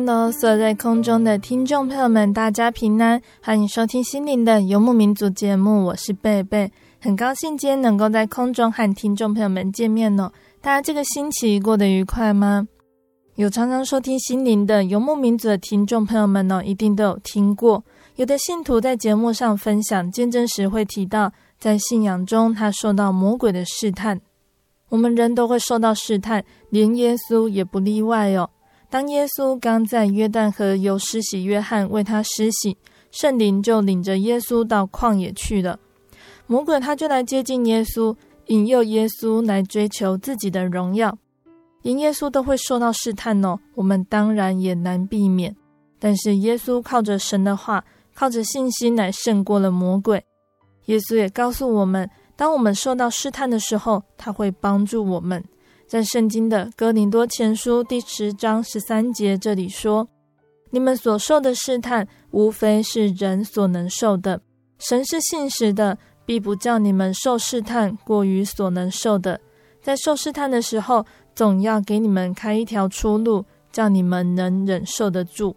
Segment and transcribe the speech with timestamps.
[0.00, 10.30] Hello，所有在空中的听众朋友们，大家平安，欢迎收听心灵的游牧民族节目，我是贝贝，很高兴今天能够在空中和听众朋友们见面哦。
[10.60, 12.68] 大家这个星期过得愉快吗？
[13.34, 17.82] 有常常收听心灵的游牧民族的听众朋友们哦，一定都有听过，
[18.14, 24.20] 有的信徒在节目上分享见证时会提到，在信仰中他受到魔鬼的试探，
[24.90, 28.48] 我们人都会受到试探，连耶稣也不例外哦。
[28.90, 32.76] 当耶稣刚在约旦河由施洗约翰为他施洗，
[33.10, 35.78] 圣灵就领着耶稣到旷野去了。
[36.46, 41.16] 魔鬼他就来接近耶稣，引诱耶稣来追求自己的荣耀。
[41.82, 45.54] 连耶稣都会受到试探哦，我们当然也难避免。
[45.98, 50.24] 但是耶稣靠着神的话，靠着信心来胜过了魔鬼。
[50.86, 55.44] 耶稣也告诉我们，当我们受到试探的时候，他会帮助我们。
[55.88, 60.06] 在圣经的哥林多前书第十章十三节这里说
[60.68, 64.42] ：“你们所受的试探，无非是人所能受的。
[64.78, 69.40] 神是信实的，必不叫你们受试探过于所能受的。
[69.80, 75.56] 在受试探的时候，总要给你们开一条出路，叫你们能忍受得住，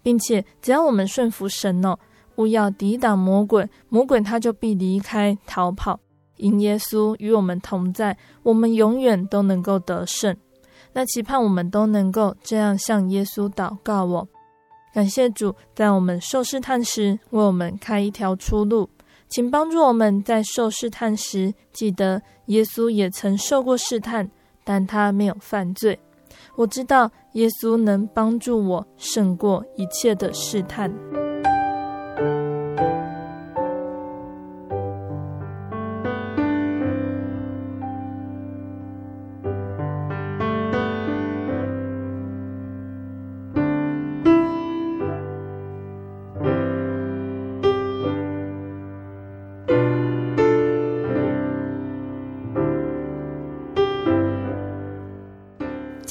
[0.00, 1.98] 并且只要我们顺服神哦，
[2.36, 5.98] 务要抵挡魔鬼，魔鬼他就必离开逃跑。”
[6.36, 10.36] 因耶稣与我们同在，我们永远都能够得胜。
[10.92, 14.26] 那期盼我们都能够这样向耶稣祷告哦。
[14.94, 18.88] 感谢主，在我们受试探时为我们开一条出路，
[19.28, 24.30] 请帮助我们在受试探时记得耶稣也曾受过试探，
[24.64, 25.98] 但他没有犯罪。
[26.54, 30.90] 我知道耶稣能帮助我胜过一切的试探。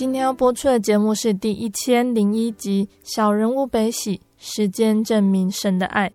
[0.06, 6.12] 今天要播出的节目是第一千零一集《小人物悲喜》，时间证明神的爱。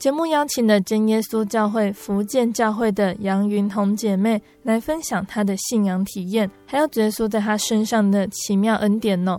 [0.00, 9.38] 节目邀请了真耶稣教会福建教会的杨云红姐妹来分享她的信仰体验，还有主耶稣在她身上的奇妙恩典哦。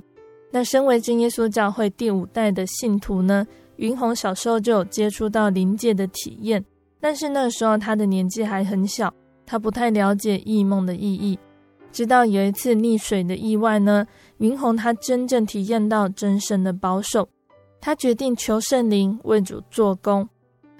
[0.51, 6.63] 那身为真耶稣教会第五代的信徒呢，云红小时候就有接触到灵界的体验，
[7.01, 9.13] 但是那时候她的年纪还很小，
[9.45, 11.37] 她不太了解异梦的意义。
[11.91, 14.07] 直到有一次溺水的意外呢，
[14.37, 17.27] 云红他真正体验到真神的保守，
[17.79, 20.27] 他决定求圣灵为主做工。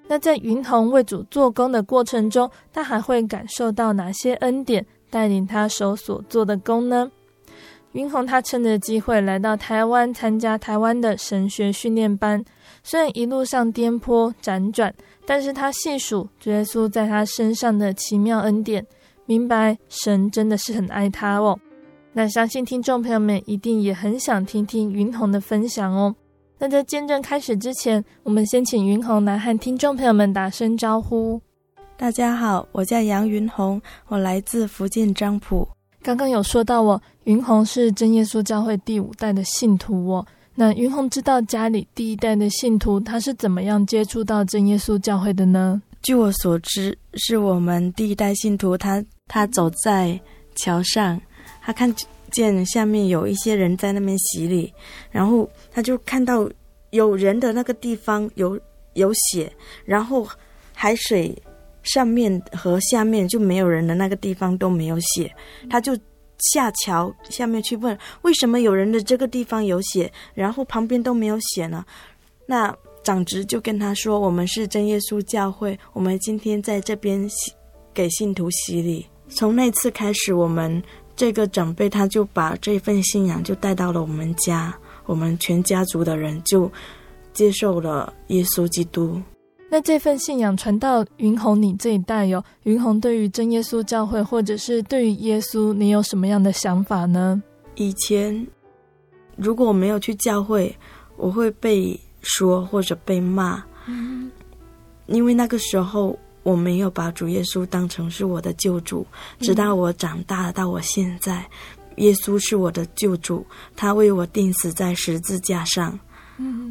[0.08, 7.10] 那在云红为主做工的过程中，他还会感受到哪些恩典带领他手所做的工呢？
[7.94, 12.44] 云红他趁着机会来到台湾参加台湾的神学训练班，
[12.84, 14.94] 虽然一路上颠簸辗转，
[15.26, 18.86] 但是他细数主耶稣在他身上的奇妙恩典。
[19.32, 21.58] 明白神真的是很爱他哦，
[22.12, 26.14] 那相信听众朋友们一定也很想听听云红的分享哦。
[26.60, 31.42] 那在见证开始之前，我们先请云红来和听众朋友们打声招呼。
[31.96, 35.66] 大家好，我叫杨云红，我来自福建漳浦。
[36.04, 40.28] 刚刚有说到哦，云红是真耶稣教会第五代的信徒哦。
[40.56, 45.82] 那云红知道家里第一代的信徒他是怎么样接触到真耶稣教会的呢？
[46.02, 50.20] 据我所知，是我们第一代信徒他，他走在
[50.56, 51.18] 桥上，
[51.62, 51.96] 他看
[52.32, 54.74] 见下面有一些人在那边洗礼，
[55.10, 56.50] 然后他就看到
[56.90, 58.60] 有人的那个地方有
[58.96, 59.50] 有血，
[59.86, 60.28] 然后
[60.74, 61.34] 海水
[61.84, 65.34] 上面和下面就没有人的那个地方都没有血，
[65.70, 65.98] 他就
[66.54, 71.86] 下桥下面去问，为什么有人的这个地方有血，然后旁边都没有血呢？
[72.46, 72.76] 那。
[73.04, 77.28] 长执就跟他说：“我们是真耶稣教会，我们今天在这边
[77.96, 79.04] 给信徒洗礼。
[79.32, 80.82] 从那次开始，我们
[81.16, 84.74] 这个长辈他就把这份信仰就带到了我们家，
[85.06, 86.72] 我们全家族的人就
[87.34, 89.22] 接受了耶稣基督。
[89.70, 97.42] 那这份信仰传到云红你这一代哟，云红对于真耶稣教会或者是对于耶稣，你有什么样的想法呢？
[97.76, 98.46] 以前
[99.36, 100.76] 如果我没有去教会，
[101.18, 103.64] 我会被。”说或者被骂，
[105.08, 109.06] 因为那个时候我没有把主耶稣当成是我的救主。
[109.40, 111.48] 直到我长大到我现在，
[111.98, 113.46] 耶稣是我的救主，
[113.76, 116.00] 他为我钉死在十字架上。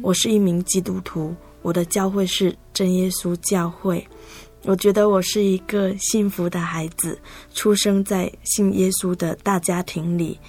[0.01, 4.05] 我是一名基督徒，我的教会是真耶稣教会。
[4.63, 7.19] 我觉得我是一个幸福的孩子，
[7.53, 10.39] 出生在信耶稣的大家庭里。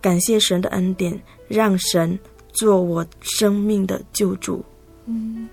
[0.00, 2.18] 感谢神的恩典，让神。
[2.56, 4.64] 做我生命的救主。
[5.06, 5.48] 嗯，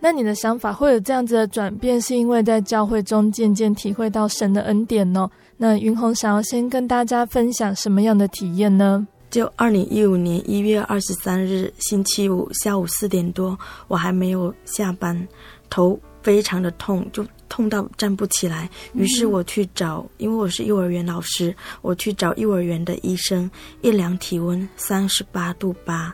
[0.00, 5.30] 那你的想法会有这样子的转变，是因为在教会中渐渐体会到神的恩典哦？
[5.58, 9.06] 那云红想要先跟大家分享什么样的体验呢？
[9.30, 13.56] 就二零一五年一月二十三日星期五下午四点多，
[13.86, 15.28] 我还没有下班，
[15.68, 18.68] 头非常的痛，就痛到站不起来。
[18.94, 23.48] 于是我去找，因为我是幼儿园老师，我去找幼儿园的医生，
[23.82, 26.12] 一量体温三十八度八。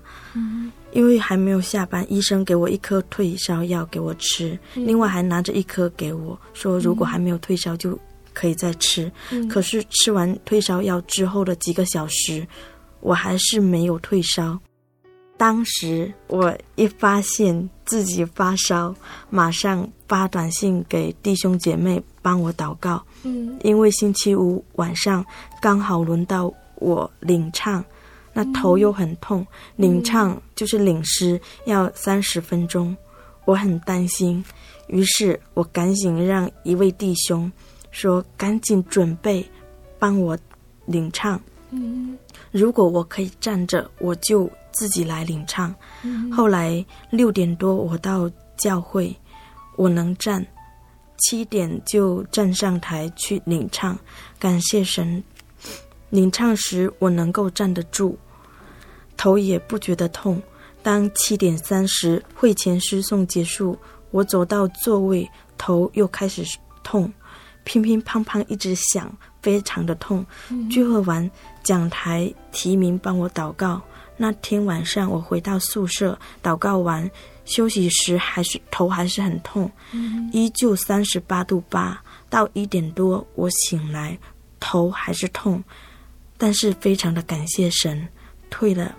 [0.97, 7.99] 因为还没有下班，医生给我一颗退烧药给我吃，另外还拿着一颗给我说，如果还没有退烧就
[8.33, 9.13] 可以再吃。
[9.47, 12.49] 可是吃完退烧药之后的几个小时，
[13.01, 14.59] 我还是没有退烧。
[15.37, 18.95] 当时我一发现自己发烧，
[19.29, 23.05] 马上发短信给弟兄姐妹帮我祷告。
[23.23, 25.23] 嗯因为星期五晚上
[25.61, 27.85] 刚好轮到我领唱。
[28.39, 29.47] 那头又很痛，
[29.77, 32.95] 领唱就是领诗，要三十分钟，
[33.47, 34.45] 我很担心，
[34.89, 37.51] 于是我赶紧让一位弟兄
[37.91, 39.43] 说：“赶紧准备，
[39.99, 40.37] 帮我
[40.85, 41.41] 领唱。”
[42.53, 45.75] 如果我可以站着，我就自己来领唱。
[46.31, 49.17] 后来六点多我到教会，
[49.77, 50.47] 我能站，
[51.21, 53.99] 七点就站上台去领唱。
[54.39, 55.25] 感谢神，
[56.11, 58.19] 领唱时我能够站得住。
[59.17, 60.43] 头也不觉得痛。
[60.83, 63.77] 当七点三十会前诗诵结束，
[64.13, 65.29] 我走到座位，
[65.59, 66.45] 头又开始
[66.85, 67.13] 痛，
[67.65, 70.25] 乒乒乓乓一直响，非常的痛。
[70.71, 71.29] 聚会完，
[71.65, 73.83] 讲台提名帮我祷告。
[74.17, 77.11] 那天晚上我回到宿舍，祷告完
[77.45, 79.71] 休息时，还是头还是很痛，
[80.33, 82.01] 依旧三十八度八。
[82.31, 84.19] 到一点多我醒来，
[84.61, 85.63] 头还是痛，
[86.39, 88.07] 但是非常的感谢神，
[88.49, 88.95] 退了。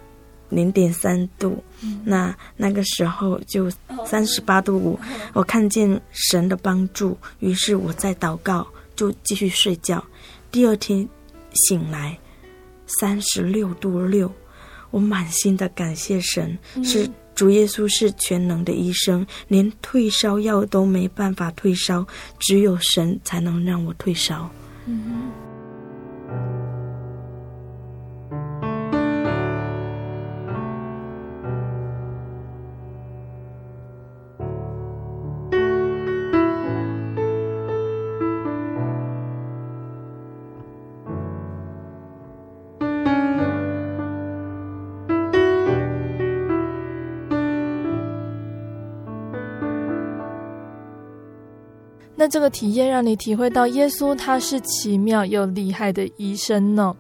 [0.50, 1.64] 零点三度，
[2.04, 3.70] 那那个时候就
[4.06, 5.00] 三十八度五，
[5.34, 10.04] 我看见神的帮助，于是我在祷告，就继续睡觉。
[10.52, 11.08] 第二天
[11.54, 12.18] 醒来，
[13.00, 14.32] 三十六度六，
[14.92, 22.08] 我满心的感谢神，是主耶稣是全能的医生，连退烧药都没办法退烧，
[22.40, 24.50] 只有神才能让我退烧。
[24.86, 25.30] 嗯
[52.28, 56.94] 那这个体验让你体会到耶稣他是奇妙又厉害的医生呢？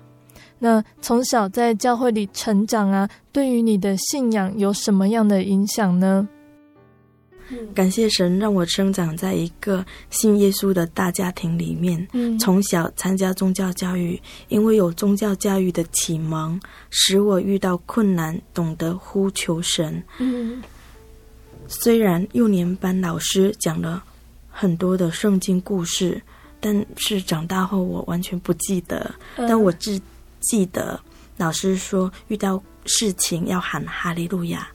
[0.58, 6.26] 那从小在教会里成长啊，对于你的信仰有什么样的影响呢？
[7.76, 12.08] 感谢神让我生长在一个信耶稣的大家庭里面，
[12.40, 14.18] 从小参加宗教教育，
[14.48, 16.58] 因为有宗教教育的启蒙，
[16.90, 20.02] 使我遇到困难懂得呼求神。
[20.20, 20.64] 嗯，
[21.68, 24.02] 虽然幼年班老师讲了。
[24.60, 26.20] 很多的圣经故事，
[26.60, 29.14] 但是长大后我完全不记得。
[29.36, 30.02] 但我只
[30.40, 31.00] 记得
[31.38, 34.68] 老师说遇到事情要喊哈利路亚。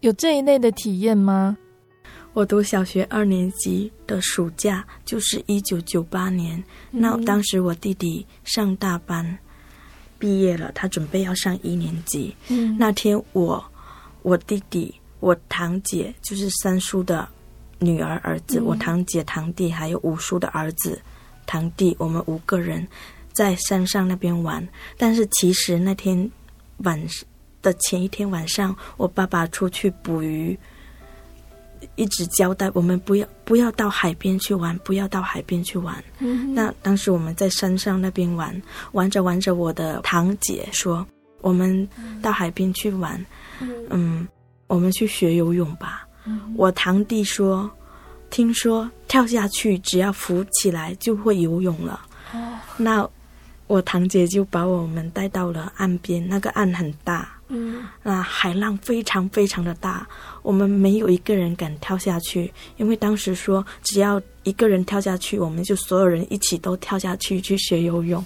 [0.00, 1.56] 有这一类的体验吗？
[2.34, 6.62] 我读小学二年级的暑假，就是一九九八年。
[6.90, 9.38] 嗯、那当时我弟弟上大班
[10.18, 12.36] 毕业了，他准备要上一年级。
[12.48, 13.64] 嗯、那天我、
[14.20, 17.26] 我弟弟、我堂姐，就是三叔的
[17.84, 21.00] 女儿儿子，嗯、我堂姐、堂弟，还有五叔的儿子、
[21.46, 22.86] 堂弟，我们五个人
[23.32, 24.66] 在山上那边玩。
[24.96, 26.30] 但是其实那天
[26.78, 27.00] 晚
[27.60, 30.58] 的前一天晚上，我爸爸出去捕鱼。
[31.96, 36.02] 一直交代我们不要不要到海边去玩，不要到海边去玩。
[36.18, 38.60] 嗯、那当时我们在山上那边玩，
[38.92, 41.06] 玩着玩着，我的堂姐说
[41.42, 41.86] ：“我们
[42.22, 43.22] 到海边去玩，
[43.60, 44.28] 嗯，嗯，
[44.66, 46.03] 我们去学游泳吧。
[46.24, 47.70] 嗯哼”我堂弟说
[48.30, 52.00] ：“听说跳下去只要浮起来就会游泳了。
[52.32, 53.08] 哦”那
[53.66, 57.30] 我堂姐就把我们带到了岸边，那个岸很大。
[57.48, 60.06] 嗯，那海浪非常非常的大，
[60.42, 68.24] 我们没有一个人敢跳下去，因为当时说只要一个人跳下去，我们就所有人一起都跳下去去学游泳。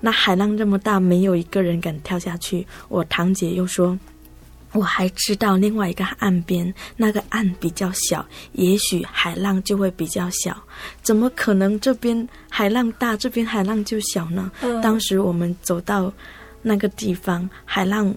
[0.00, 2.66] 那海浪这么大，没有一个人敢跳下去。
[2.88, 3.96] 我堂姐又说，
[4.72, 10.56] 我还知道另外一个岸边，那个岸比较小，也许海浪就会比较小。
[11.02, 14.50] 怎么可能这边海浪大，这边海浪就小呢？
[14.60, 16.12] 嗯，当时我们走到
[16.62, 18.14] 那个地方，海浪。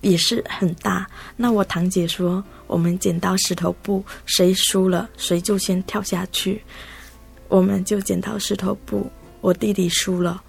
[0.00, 1.04] 也是很大。
[1.36, 6.62] 那我堂姐说，我们剪刀石头布，谁输了谁就先跳下去。
[7.48, 10.40] 我们就剪刀石头布，我弟弟输了，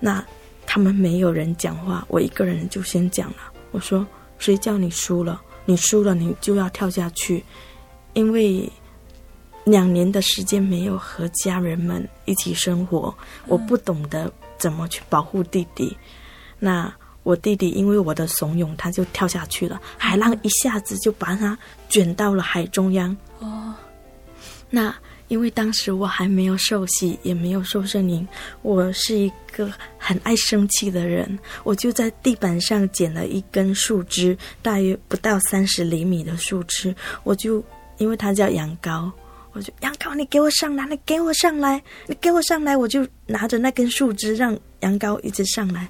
[0.00, 0.20] 那
[0.66, 3.36] 他们没有人讲话，我一个人就先讲了。
[3.70, 4.04] 我说
[4.38, 5.40] ：“谁叫你输了？
[5.64, 7.44] 你输了，你就要跳下去。”
[8.14, 8.70] 因为
[9.64, 13.14] 两年的时间没有和家人们一起生活，
[13.46, 15.96] 我不懂得怎么去保护弟弟。
[16.58, 16.92] 那。
[17.24, 19.78] 我弟弟因为我的怂恿，他就跳下去了。
[19.98, 21.58] 海浪一下子就把他
[21.90, 23.14] 卷到了海中央。
[23.40, 23.74] 哦，
[24.70, 24.94] 那
[25.28, 28.26] 因为当时我还没有受洗，也没有受圣灵，
[28.62, 31.38] 我是一个很爱生气的人。
[31.62, 36.94] 我就在地板上捡了一根树枝，大约不到三十厘米的树枝。
[37.22, 37.62] 我就
[37.98, 39.10] 因为他叫羊羔，
[39.52, 42.76] 我就羊羔，你给我上来，你给我上来，你给我上来。
[42.76, 45.88] 我就拿着那根树枝让羊羔一直上来，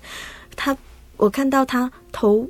[0.55, 0.77] 他。
[1.17, 2.49] 我看到他头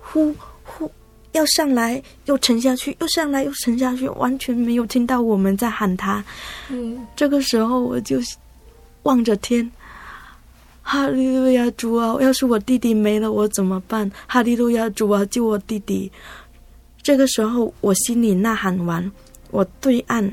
[0.00, 0.90] 呼呼
[1.36, 6.24] 要上来，又沉下去，又上来又沉下去，完全没有听到我们在喊他。
[6.70, 8.18] 嗯，这个时候我就
[9.02, 9.70] 望着天，
[10.82, 12.16] 哈利路亚主啊！
[12.20, 14.10] 要是我弟弟没了，我怎么办？
[14.26, 16.10] 哈利路亚主啊，救我弟弟！
[17.02, 19.12] 这个时候我心里呐喊完，
[19.50, 20.28] 我对岸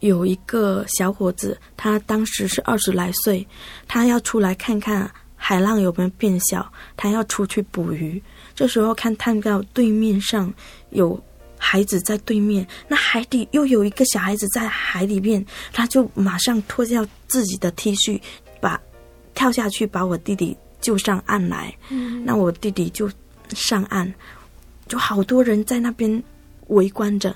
[0.00, 3.46] 有一个小伙子，他当时是二十来岁，
[3.86, 5.10] 他要出来看看。
[5.44, 6.70] 海浪有没有变小？
[6.96, 8.22] 他要出去捕鱼。
[8.54, 10.52] 这时候看看到对面上
[10.90, 11.20] 有
[11.58, 18.20] 孩子在对面，那海底又有一个小孩子在海里面，他就马上脱掉自己的 T 恤，
[18.60, 18.80] 把
[19.34, 21.74] 跳下去把我弟弟救上岸来。
[21.88, 23.10] 嗯，那我弟弟就
[23.50, 24.12] 上岸，
[24.88, 26.22] 就好多人在那边
[26.68, 27.34] 围观着。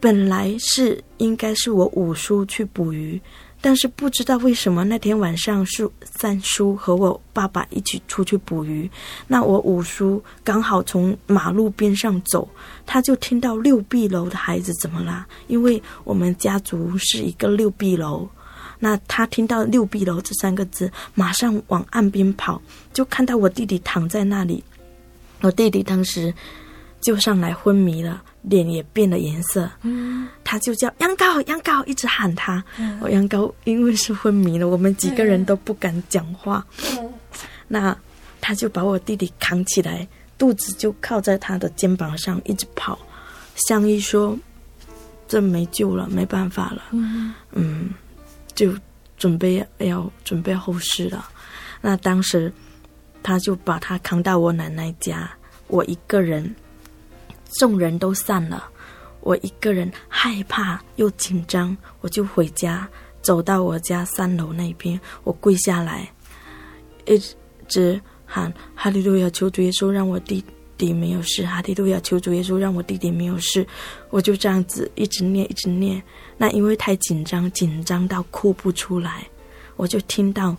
[0.00, 3.20] 本来是应该是我五叔去捕鱼。
[3.64, 8.90] 但是不知道为什么那天晚上是三叔和我爸爸一起出去捕鱼，
[9.28, 12.46] 那我五叔刚好从马路边上走，
[12.84, 15.24] 他就听到六壁楼的孩子怎么啦？
[15.46, 18.28] 因为我们家族是一个六壁楼，
[18.80, 22.60] 那他听到六壁楼这三个字，马上往岸边跑，
[22.92, 24.62] 就看到我弟弟躺在那里，
[25.40, 26.34] 我弟弟当时
[27.00, 28.20] 就上来昏迷了。
[28.42, 32.62] 脸也变了颜色，嗯，他就叫羊羔，羊羔，一直喊他。
[32.76, 36.66] 嗯、我羊羔因为是昏迷了，我们几个人都不敢讲话。
[36.98, 37.12] 嗯、
[37.68, 37.96] 那
[38.40, 40.06] 他就把我弟弟扛起来，
[40.36, 42.98] 肚子就靠在他的肩膀上，一直跑。
[43.54, 44.36] 相依说
[45.28, 46.82] ：“这没救了，没办法了。
[46.90, 47.90] 嗯”嗯，
[48.54, 48.74] 就
[49.16, 51.28] 准备要准备后事了。
[51.80, 52.52] 那当时
[53.22, 55.30] 他就把他扛到我奶奶家，
[55.68, 56.52] 我一个人。
[57.58, 58.68] 众人都散了，
[59.20, 62.88] 我一个人害怕又紧张，我就回家，
[63.20, 66.12] 走到我家三楼那边，我跪下来，
[67.06, 67.20] 一
[67.68, 70.44] 直喊哈利路亚，求主耶稣让我弟
[70.76, 73.66] 弟没有事，哈利路亚，求主耶稣让我弟弟没有事，
[74.10, 76.02] 我就这样子一直念，一直念。
[76.36, 79.26] 那因为太紧张，紧张到哭不出来，
[79.76, 80.56] 我就听到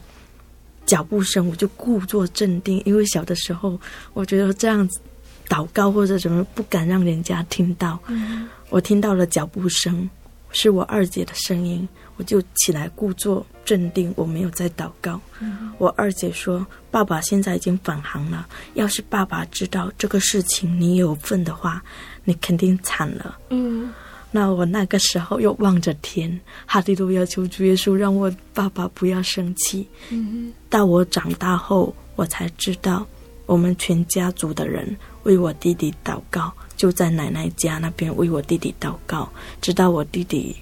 [0.86, 3.80] 脚步声，我就故作镇定，因为小的时候
[4.14, 5.00] 我觉得这样子。
[5.48, 10.10] 祷告或者怎么不敢让人家听到，嗯、我听到了脚步声，
[10.52, 15.20] 是我二姐的声音，我就起来故作镇定，我没有在祷告。
[15.40, 21.84] 嗯、我二姐说：“爸爸现在已经返航了，要是爸爸知道这个事情你有份的话，
[22.24, 23.92] 你肯定惨了。”嗯，
[24.32, 29.88] 那我那个时候又望着天，哈利路亚，求主耶稣让我爸爸不要生气。
[30.10, 33.06] 嗯，到我长大后，我才知道
[33.46, 36.52] 我们全家族的人为我弟弟祷告。
[36.76, 39.30] 就在奶奶家那边为我弟弟祷告，
[39.62, 40.54] 直到我弟弟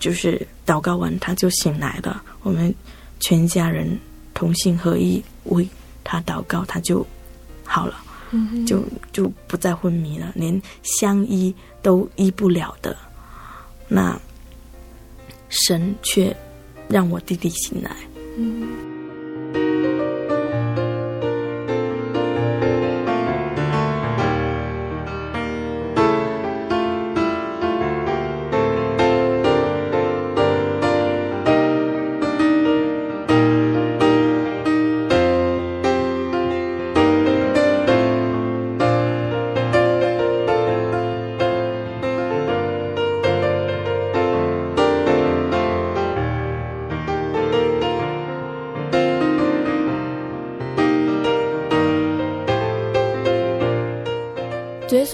[0.00, 2.20] 就是祷告完，他就醒来了。
[2.42, 2.74] 我们
[3.20, 3.96] 全家人
[4.34, 5.68] 同心合意为
[6.02, 7.06] 他祷告，他就
[7.64, 7.94] 好了，
[8.32, 12.96] 嗯、就就不再昏迷了，连相医都医不了的。
[13.86, 14.20] 那
[15.48, 16.34] 神却
[16.88, 17.94] 让我弟弟醒来。
[18.36, 18.66] 嗯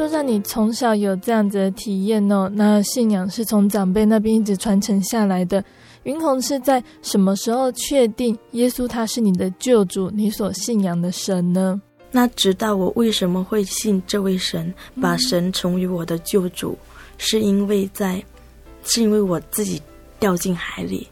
[0.05, 5.65] 觉得说，让你从小有这样子的体验哦，那信仰是从长辈那边一直传承下来的。
[6.05, 11.81] 云红是在什么时候确定耶稣他是你的救主，你所信仰的神呢？
[12.11, 16.87] 那直到我为什么会信这位神，把神成为我的救主，嗯、
[17.19, 18.23] 是因为在，
[18.85, 19.81] 是因为我自己
[20.19, 21.09] 掉进海里。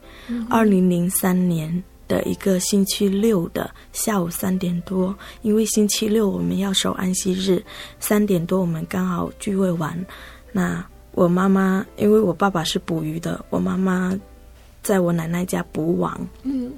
[0.48, 1.82] 二零零三年。
[2.12, 7.64] 的一个星期六的下午三点多，因为星期六我们要守安息日，
[8.00, 9.98] 三点多我们刚好聚会完。
[10.52, 14.14] 那我妈妈，因为我爸爸是捕鱼的，我妈妈
[14.82, 16.20] 在我奶奶家捕网。
[16.42, 16.70] 嗯，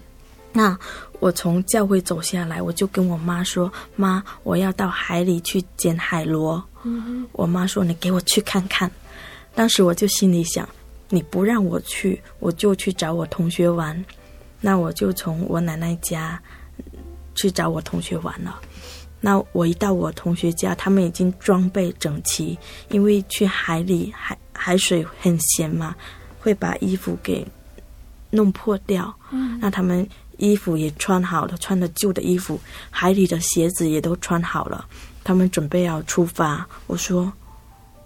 [0.53, 0.79] 那
[1.19, 8.88] 我从教会走下来，我就跟我妈说：“妈，我要到海里去捡海螺。”嗯，我妈说：“你给我去看看。”
[9.53, 10.68] 当时我就心里想
[11.11, 14.01] ：“你不让我去，我就去找我同学玩。”
[14.66, 16.40] 那我就从我奶奶家
[17.35, 18.59] 去找我同学玩了。
[19.20, 25.94] 那我一到我同学家，他们已经装备整齐，因为去海里海海水很咸嘛，
[26.40, 27.46] 会把衣服给
[28.31, 29.14] 弄破掉。
[29.31, 34.87] 嗯，那他们衣服也穿好了，穿的旧的衣服，海里的鞋子也都穿好了，
[35.22, 36.66] 他们准备要出发。
[36.87, 37.31] 我说：“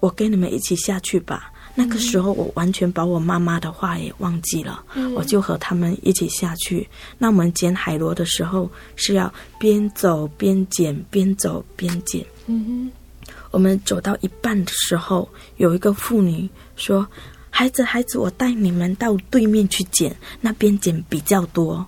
[0.01, 6.85] 我跟你们一起下去吧。”那个时候，我完全把我妈妈的话也忘记了，嗯、我就和他们一起下去。
[7.19, 12.27] 那我们捡海螺的时候，是要边走边捡，边走边捡。
[12.47, 17.07] 嗯哼，我们走到一半的时候，有一个妇女说
[17.49, 21.87] ：“孩子，孩子，我带你们到对面去捡，那边捡比较多。”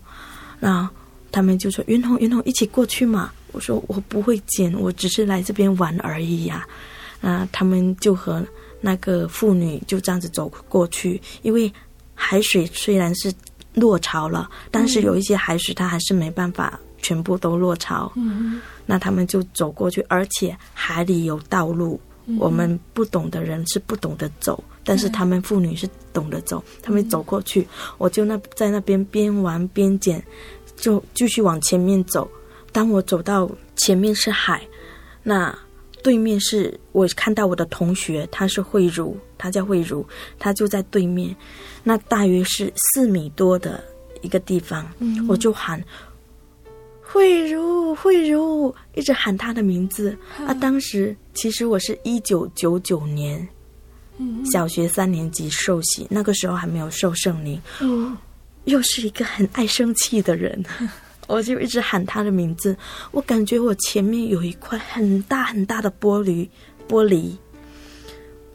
[0.61, 0.89] 那
[1.33, 6.65] 他们就说：“云红，云红，一起过去嘛。”我说：“我不会捡，我只是来这边玩而已呀。”
[7.21, 8.47] 那他们就和。
[8.81, 11.73] 那个妇女就这样子走过去，因为
[12.15, 13.33] 海水虽然是
[13.75, 18.11] 落潮了，但是有一些海水它还是没办法全部都落潮。
[18.17, 27.67] 嗯，那他们就走过去，而且海里有道路，嗯，我们不懂的人是不懂得走，但是他们妇女是懂得走，他们走过去，
[27.99, 30.23] 我就那在那边边玩边捡，
[30.77, 32.31] 就继续往前面走。
[32.73, 34.63] 当我走到前面是海，
[35.23, 35.57] 那。
[36.03, 40.07] 对面是我看到我的同学，他是慧茹，他叫慧茹，
[40.39, 41.35] 他就在对面，
[41.83, 43.83] 那大约是四米多的
[44.23, 45.83] 一个地方，嗯、我就喊
[47.03, 50.17] 慧茹，慧茹，一直喊他的名字。
[50.39, 53.47] 啊，啊当时其实我是一九九九年，
[54.19, 58.17] 嗯、小学三年级受洗，那个时候还没有受圣灵，嗯、
[58.65, 60.65] 又是一个很爱生气的人。
[61.31, 62.77] 我就一直喊他的名字，
[63.13, 66.49] 我感觉我前面有一块很大很大的玻璃，
[66.89, 67.37] 玻璃。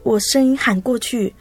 [0.03, 1.33] 我声音喊过去，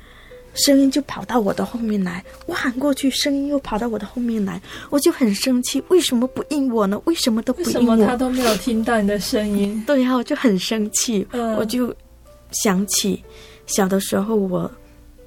[0.54, 2.24] 声音就跑到我的后面来。
[2.46, 4.62] 我喊过去，声音又跑到我的后面来。
[4.90, 6.98] 我就很生气，为什么不应我呢？
[7.04, 7.72] 为什么都不应我？
[7.72, 9.82] 为什么他都没有听到你的声音？
[9.86, 11.26] 对呀，我就很生气。
[11.32, 11.94] 嗯，我就
[12.64, 13.22] 想起
[13.66, 14.70] 小的时候，我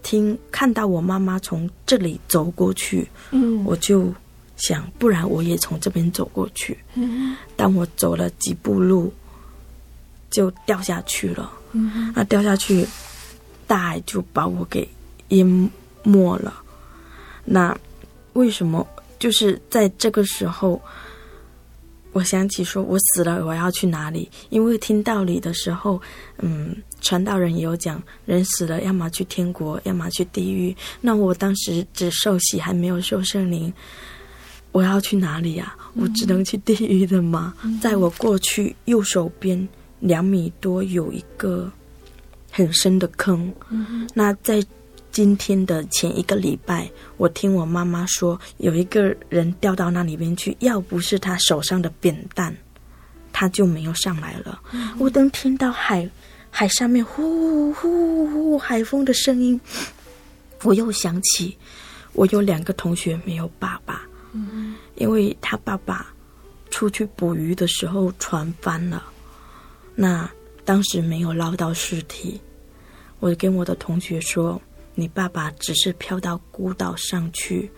[0.02, 4.12] 听看到我妈妈从这里走过去，嗯，我就。
[4.58, 6.78] 想，不然我也从这边走过去。
[7.56, 9.14] 当我走了几步路，
[10.30, 11.52] 就掉下去了。
[12.14, 12.86] 那掉下去，
[13.66, 14.88] 大海就把我给
[15.30, 15.72] 淹
[16.04, 16.62] 没了。
[17.46, 17.78] 那
[18.34, 18.86] 为什么？
[19.20, 20.80] 就是在这个时候，
[22.12, 24.30] 我想起说，我死了我要去哪里？
[24.50, 26.00] 因为听道理的时候，
[26.38, 30.76] 嗯，传道人也有讲，人死了要么去天国，要么去地狱。
[31.02, 33.74] 那我当时只受洗，还没有受圣灵，
[34.72, 35.92] 我要去哪里呀、啊？
[35.96, 37.54] 我只能去地狱的吗？
[37.64, 39.68] 嗯、在我过去右手边
[40.00, 41.72] 两米多有一个
[42.52, 43.54] 很深的坑。
[43.70, 44.64] 嗯、那在。
[45.10, 52.54] 今天的前一个礼拜，我听我妈妈说，有一个人掉到那里边去，要不是他手上的扁担，
[53.34, 54.62] 他就没有上来了。
[54.74, 56.08] 嗯、我当听到海
[56.52, 59.60] 海上面呼呼呼海风的声音，
[60.62, 61.58] 我又想起
[62.14, 66.14] 我有两个同学没有爸爸，嗯、因为他爸爸
[66.70, 69.04] 出去捕鱼的时候船翻了，
[69.96, 70.30] 那
[70.64, 72.40] 当时没有捞到尸体，
[73.20, 74.62] 我跟我的同学说。
[75.00, 77.70] 你爸爸只是飘到孤岛上去，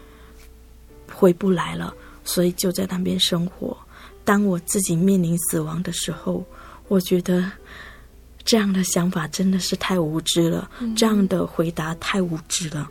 [1.12, 3.77] 回不来了，所以就在那边生活。
[4.23, 6.45] 当我自己面临死亡的时候，
[6.88, 7.51] 我觉得
[8.45, 12.89] 这样的想法真的是太无知了，这样的回答太无知了。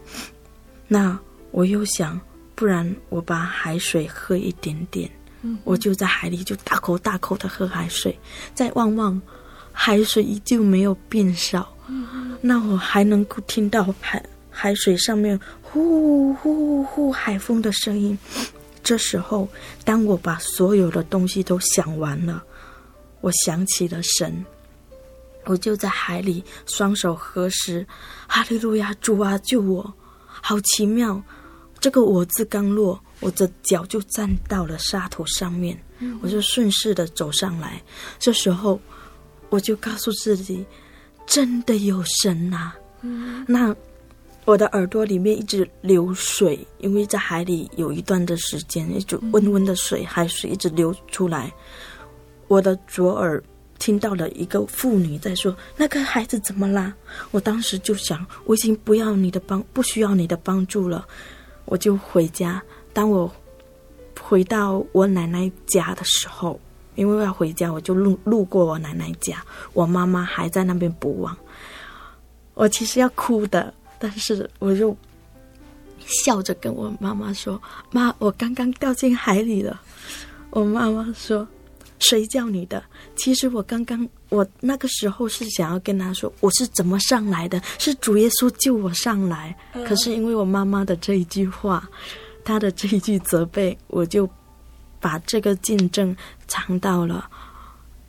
[0.86, 1.18] 那
[1.50, 2.20] 我又想，
[2.58, 5.08] 不然我把海水喝一点点，
[5.42, 8.18] 嗯、我就在海里就大口大口的喝海水，
[8.52, 9.22] 再望望
[9.70, 11.72] 海水依旧没有变少。
[12.40, 18.18] 那我还能够听到海海水上面呼呼呼海风的声音。
[18.82, 19.48] 这时候，
[19.84, 22.42] 当我把所有的东西都想完了，
[23.20, 24.44] 我想起了神，
[25.44, 27.86] 我就在海里双手合十，
[28.26, 29.94] 哈利路亚，主啊，救我！
[30.26, 31.22] 好奇妙，
[31.80, 35.78] 这个我字刚落，我的脚就站到了沙土上面，
[36.22, 37.82] 我就顺势的走上来。
[38.18, 38.80] 这时候，
[39.50, 40.64] 我就告诉自己。
[41.30, 42.76] 真的有神呐、啊！
[43.02, 43.76] 嗯、那
[44.46, 51.52] 我的耳朵里面一直流水，因为在海里有一段的时间，一直温温的水，海水一直流出来。
[52.46, 53.44] 我的左耳
[53.78, 56.94] 听到了一个妇女在说：“那个孩子怎么啦？”
[57.30, 61.06] 我当时就想，我已经不要你的帮，不需要你的帮助了，
[61.68, 62.62] 我就回家。
[62.92, 63.30] 当我
[64.20, 66.58] 回到我奶奶家的时候。
[66.94, 69.40] 因为要回家，我就路路过我奶奶家，
[69.72, 71.38] 我妈妈还在那边补网。
[72.54, 74.96] 我其实要哭的，但是我就
[76.04, 79.80] 笑着跟我妈妈说：“妈，我刚刚掉进海里了。”
[80.50, 81.46] 我妈妈说
[81.98, 82.82] ：“谁叫你的？”
[83.16, 89.56] 其实我刚刚，我那个时候是想要跟他说，我是怎么上来的，是主耶稣救我上来。
[89.86, 91.88] 可是因为我妈妈的这一句话，
[92.44, 94.28] 她的这一句责备，我就。
[95.00, 96.16] 把这个见证
[96.48, 97.30] 藏到了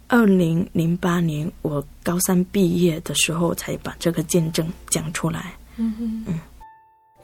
[0.07, 5.53] 二零零八年，我高三毕业的时候，才把这个见证讲出来。
[5.75, 6.39] 嗯哼嗯，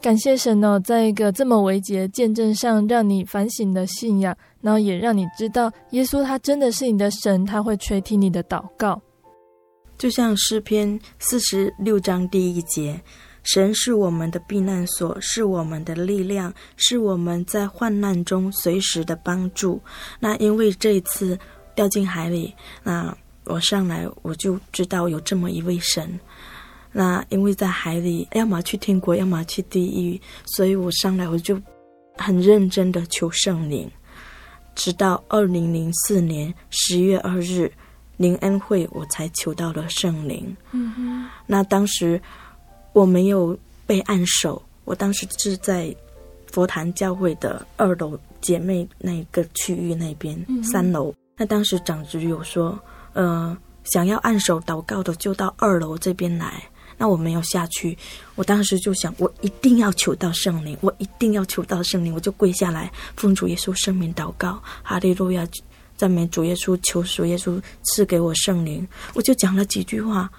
[0.00, 9.00] 感谢神哦，在一个这么危急的见证上，让你反省的信仰，然后也让你知道，耶稣他真的是你的神，他会垂听你的祷告。
[9.96, 13.00] 就像诗篇四十六章第一节。
[13.44, 19.80] 神是我们的避难所，是我们的力量，是我们在患难中随时的帮助。
[20.18, 21.38] 那因为这一次
[21.76, 22.52] 掉进海里，
[22.82, 26.18] 那我上来我就知道有这么一位神。
[26.90, 31.56] 那因为在海里，要么去天国，要么去地狱，所以我上来我就
[32.18, 33.88] 很认真的求圣灵。
[34.76, 37.72] 直到二零零四年十月二日
[38.16, 40.56] 灵恩会，我才求到了圣灵。
[40.70, 42.22] 嗯哼，那当时。
[42.92, 43.54] 我没有
[43.86, 45.94] 被按手，我当时是在
[46.50, 51.14] 佛坛教会的二楼姐妹那个区域那边、嗯、三楼。
[51.36, 52.78] 那当时长执有说，
[53.12, 56.64] 呃，想要按手祷告的就到二楼这边来。
[56.96, 57.96] 那我没有下去，
[58.34, 65.46] 我当时就想，我一定要求到圣灵，我一定要求到圣灵，我就跪下来奉主耶稣圣名祷告，哈利路亚，
[65.96, 68.86] 赞美主耶稣，求主耶稣赐给我圣灵。
[69.14, 70.30] 我就讲了几句话，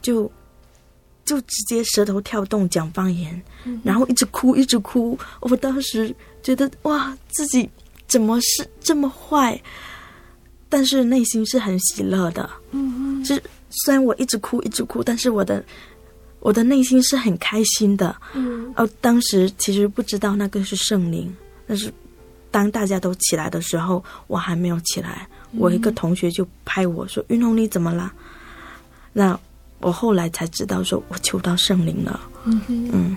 [0.00, 0.30] 就。
[1.24, 3.40] 就直接舌头跳动讲方言，
[3.84, 5.16] 然后一直哭一直哭。
[5.38, 6.12] 我当时
[6.42, 7.70] 觉得哇，自己
[8.08, 9.58] 怎么是这么坏？
[10.68, 12.50] 但是内心是很喜乐的。
[12.72, 15.64] 嗯嗯，是虽然我一直哭一直哭，但是我的
[16.42, 18.14] 我的内心是很开心的。
[18.34, 21.34] 嗯，而当时其实不知道那个是圣灵，
[21.66, 21.90] 但是
[22.50, 25.26] 当大家都起来的时候，我还没有起来。
[25.52, 28.12] 我一个同学就拍我说：“云红，你怎么了？”
[29.14, 29.38] 那。
[29.84, 32.20] 我后来才知道，说我求到圣灵了。
[32.44, 33.16] 嗯。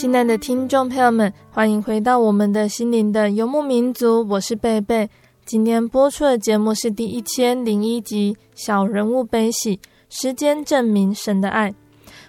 [0.00, 5.10] 亲爱的听众朋友们，欢迎回到我们的心灵的游牧民族，我是贝贝。
[5.44, 9.76] 今天播出的节目是第一千零一集《小人物悲喜》，
[10.08, 11.74] 时间证明神的爱。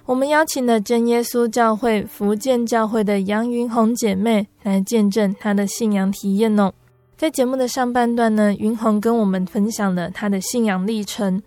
[0.05, 6.73] 我们邀请了真耶稣教会福建教会的杨云红姐妹来见证她的信仰体验哦。
[7.17, 11.39] 在节目的上半段呢，云红跟我们分享了她的信仰历程。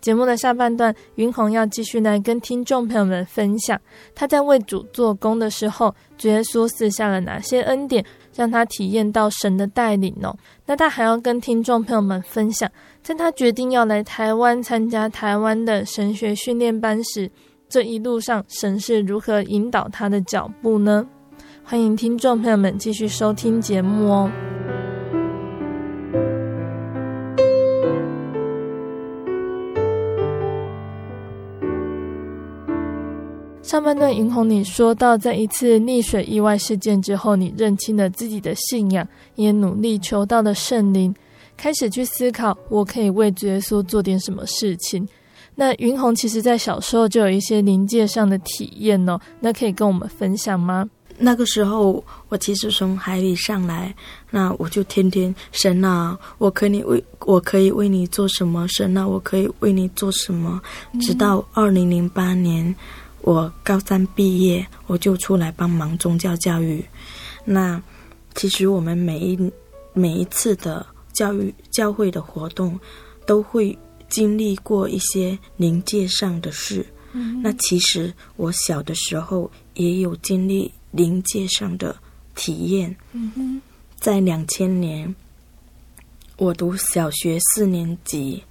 [0.00, 3.80] 节目的下半段，云红要继续来跟听众朋友们分享，
[4.14, 10.36] 他在为主做工的时候，主耶稣赐下了哪些恩典，让他体验到神的带领哦。
[10.66, 12.70] 那他还要跟听众朋友们分享，
[13.02, 17.30] 在他决定要来台湾参加台湾的神学训练班时，
[17.68, 21.06] 这一路上神是如何引导他的脚步呢？
[21.64, 24.57] 欢迎听众朋友们继续收听节目哦。
[33.78, 41.14] 上半段，云红，你说到，在一次溺水意外事件之后，你认清了自己的信仰，也努力求到了圣灵，
[41.56, 45.06] 开始去思考，我可以为主耶稣做点什么事情。
[45.54, 50.84] 那云红其实，在小时候就有一些灵界上的体验哦，那可以跟我们分享吗？
[51.16, 53.94] 那个时候，我其实从海里上来，
[54.28, 58.66] 那我就天天神啊，我可以为我可以为你做什么？
[58.66, 60.60] 神啊，我可以为你做什么？
[61.00, 62.74] 直到二零零八年。
[63.28, 66.82] 我高三毕业，我就出来帮忙宗教教育。
[67.44, 67.78] 那
[68.34, 69.52] 其实我们每一
[69.92, 72.80] 每一次的教育教会的活动，
[73.26, 76.86] 都会经历过一些灵界上的事。
[77.12, 77.42] 嗯。
[77.42, 81.94] 那其实我小的时候也有经历灵界上的
[82.34, 82.96] 体验。
[83.12, 83.60] 嗯。
[83.96, 85.14] 在两千年，
[86.38, 88.42] 我读小学四年级。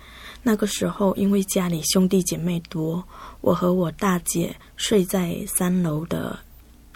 [0.44, 3.04] 那个时候，因为家里兄弟姐妹多，
[3.48, 6.38] 我和我大姐睡在三楼的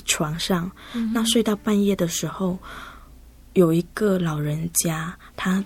[0.04, 0.70] 床上。
[0.94, 1.10] 嗯。
[1.14, 2.60] 那睡到半夜的时候，
[3.54, 5.64] 有一个老人家，他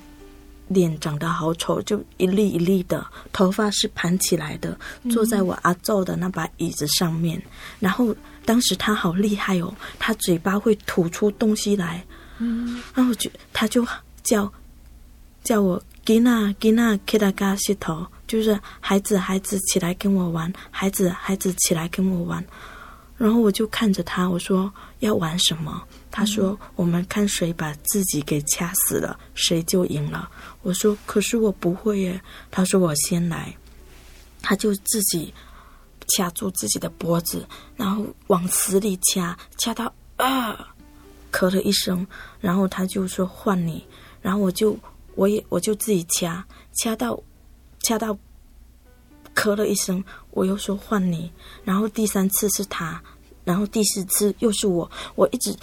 [0.68, 4.78] 脸长得好丑，就一粒一粒的，头发是盘起来的，
[5.10, 7.36] 坐在我阿昼的那把椅子上面。
[7.40, 7.44] 嗯。
[7.80, 12.06] 然后当时他好厉害哦，他嘴巴会吐出东西来。
[12.38, 12.80] 嗯。
[12.94, 13.84] 然后就他就
[14.22, 14.54] 叫
[15.44, 15.82] 叫我。
[16.06, 22.44] 吉娜，吉娜，给他嘎洗头，就是孩子，孩子起来跟我玩，孩子，孩子起来跟我玩。
[23.18, 25.82] 然后我就看着他，我说要玩什么？
[26.12, 30.30] 他说、我们看谁把自己给掐死了，谁就赢了。
[30.62, 32.22] 我说可是我不会耶。
[32.52, 33.56] 他说我先来，
[34.42, 35.34] 他就自己
[36.10, 40.68] 掐住自己的脖子，然后往死里掐，掐到啊，
[41.32, 42.06] 咳了一声，
[42.40, 43.86] 然后他就说换你，
[44.22, 44.78] 然后我就。
[45.18, 47.18] 我也我就自己掐掐到，
[47.86, 48.18] 掐到，
[49.36, 51.32] 咳了一声，我又说换你，
[51.64, 53.02] 然后第三次是他，
[53.44, 55.56] 然后第四次又是我，我一直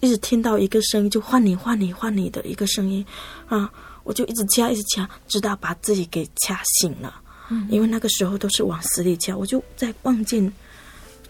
[0.00, 3.04] 一直听到一个声音，就换你换你换你的一个声音，
[3.46, 3.72] 啊，
[4.02, 7.20] 我就一直掐一直掐，直到把自己给掐醒了，
[7.50, 10.52] 嗯，因为那个时候都是往死里掐，我就在望见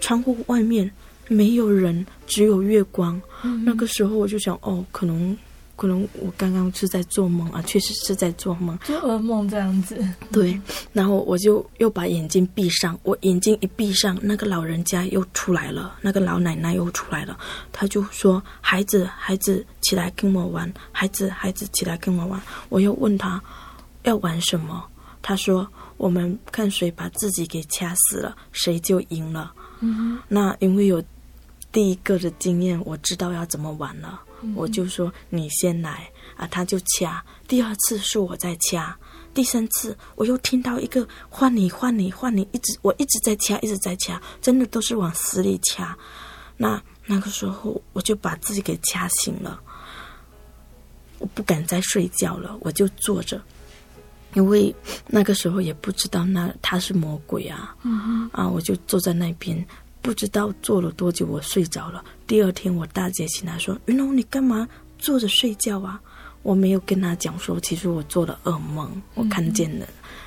[0.00, 0.90] 窗户外面
[1.28, 5.36] 没有人，只有月光，嗯，那个时候我就想，哦，可能。
[5.82, 10.00] 可能我刚刚是在做梦啊，确实是在做梦，就噩梦这样子。
[10.30, 10.56] 对，
[10.92, 17.36] 然后我就又把眼睛闭上，我眼睛一闭上，那个老人家又出来了，那个老奶奶又出来了，
[17.72, 22.40] 他就说：“孩子，孩子，起来跟我玩，孩子，孩子，起来跟我玩。”
[22.70, 23.42] 我又问他
[24.04, 24.84] 要玩什么，
[25.20, 25.66] 他说
[25.98, 29.52] ：“我们看谁把自己给掐死了，谁就赢了。
[29.80, 31.02] 嗯，那因为有
[31.72, 37.24] 第一个的经验，我知道要怎么玩了，嗯、我就说你先来啊，他就掐。
[37.46, 38.96] 第二次是我在掐，
[39.34, 45.96] 第三次我又听到一个换你换你换你，一直我一直在掐，一直在掐，真的都是往死里掐。
[46.56, 49.60] 那那个时候我就把自己给掐醒了，
[51.18, 53.40] 我不敢再睡觉了，我就坐着。
[54.34, 54.74] 因为
[55.06, 59.62] 那个时候也不知道那他是魔鬼啊，嗯、啊，我就坐在那边，
[60.02, 62.04] 不知道坐了多久，我睡着了。
[62.26, 65.98] 第二天我大姐醒来说：“云龙，你干嘛坐着睡觉啊？”
[66.42, 69.86] 我没有跟她讲说，其实我做了噩梦，我看见了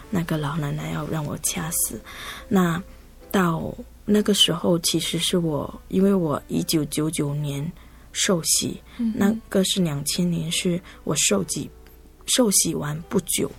[0.10, 2.00] 那个老奶奶要让我掐死。
[2.48, 2.82] 那
[3.30, 7.70] 到那个时候，其实是我，因为我一九九九年
[8.14, 8.82] 受洗，
[9.14, 11.70] 那个是两千年，是我受洗
[12.28, 13.52] 受洗完不久。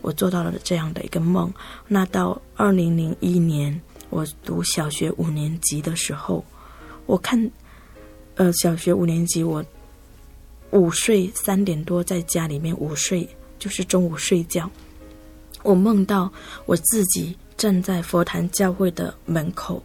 [0.00, 1.52] 我做到了这样的一个梦。
[1.86, 3.78] 那到二零零一年，
[4.14, 6.44] 我读小学五年级的时候，
[7.04, 7.50] 我看，
[8.36, 9.64] 呃，小学五年级，我
[10.70, 14.70] 午睡三点多在家里面午睡，就是中午睡觉。
[15.64, 16.32] 我梦到
[16.64, 19.82] 我自己站在佛坛教会的门口，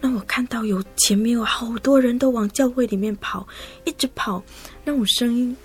[0.00, 3.46] 那我看到有前面有好多人都往教会里面跑，
[3.84, 4.42] 一直跑，
[4.84, 5.56] 那种声音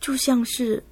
[0.00, 0.82] 就像是。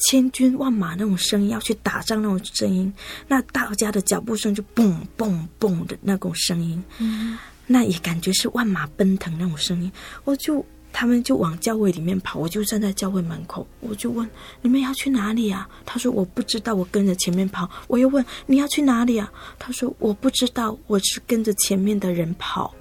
[0.00, 2.92] 千军万马那种声音，要去打仗那种声音，
[3.28, 9.90] 那大家的脚步声就嘣嘣嘣的那种声音，嗯，那也感觉是万马奔腾那种声音。
[10.24, 14.28] 我就他们就往教会里面跑，我就站在教会门口，我就问
[14.62, 15.68] 你们要去哪里啊？
[15.84, 17.70] 他说我不知道，我跟着前面跑。
[17.86, 19.30] 我又问你要去哪里啊？
[19.58, 22.74] 他说我不知道，我是跟着前面的人跑。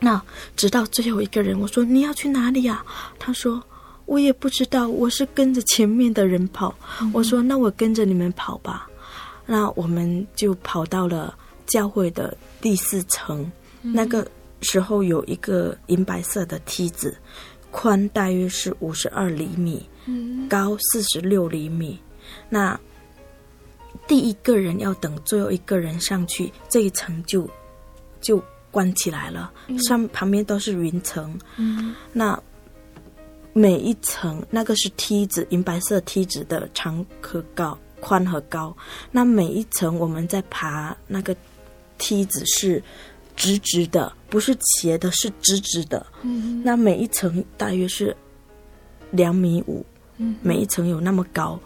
[0.00, 0.20] 那
[0.56, 2.84] 直到最后一个人，我说你要去哪里啊？
[3.18, 3.62] 他说。
[4.06, 6.74] 我也不知道，我是跟着前面的人跑。
[7.00, 8.88] 嗯、我说：“那我跟着你们跑吧。”
[9.46, 11.36] 那我们就跑到了
[11.66, 13.50] 教会的第四层。
[13.82, 14.26] 嗯、那个
[14.60, 17.16] 时候有一个银白色的梯子，
[17.70, 21.98] 宽大约是五十二厘米，嗯、高四十六厘米。
[22.50, 22.78] 那
[24.06, 27.48] 第一个人要等最后一个人上去，这一层就
[28.20, 29.50] 就关起来了。
[29.68, 31.38] 嗯、上旁边都是云层。
[31.56, 32.38] 嗯、那。
[33.56, 38.76] 每一层那个是梯子，银白色梯子的长和高、宽和高。
[39.12, 41.34] 那每一层我们在爬那个
[41.96, 42.82] 梯子是
[43.36, 46.04] 直直的，不是斜的，是直直的。
[46.22, 48.14] 嗯，那每一层大约是
[49.12, 49.86] 两米五，
[50.16, 51.58] 嗯，每一层有那么高。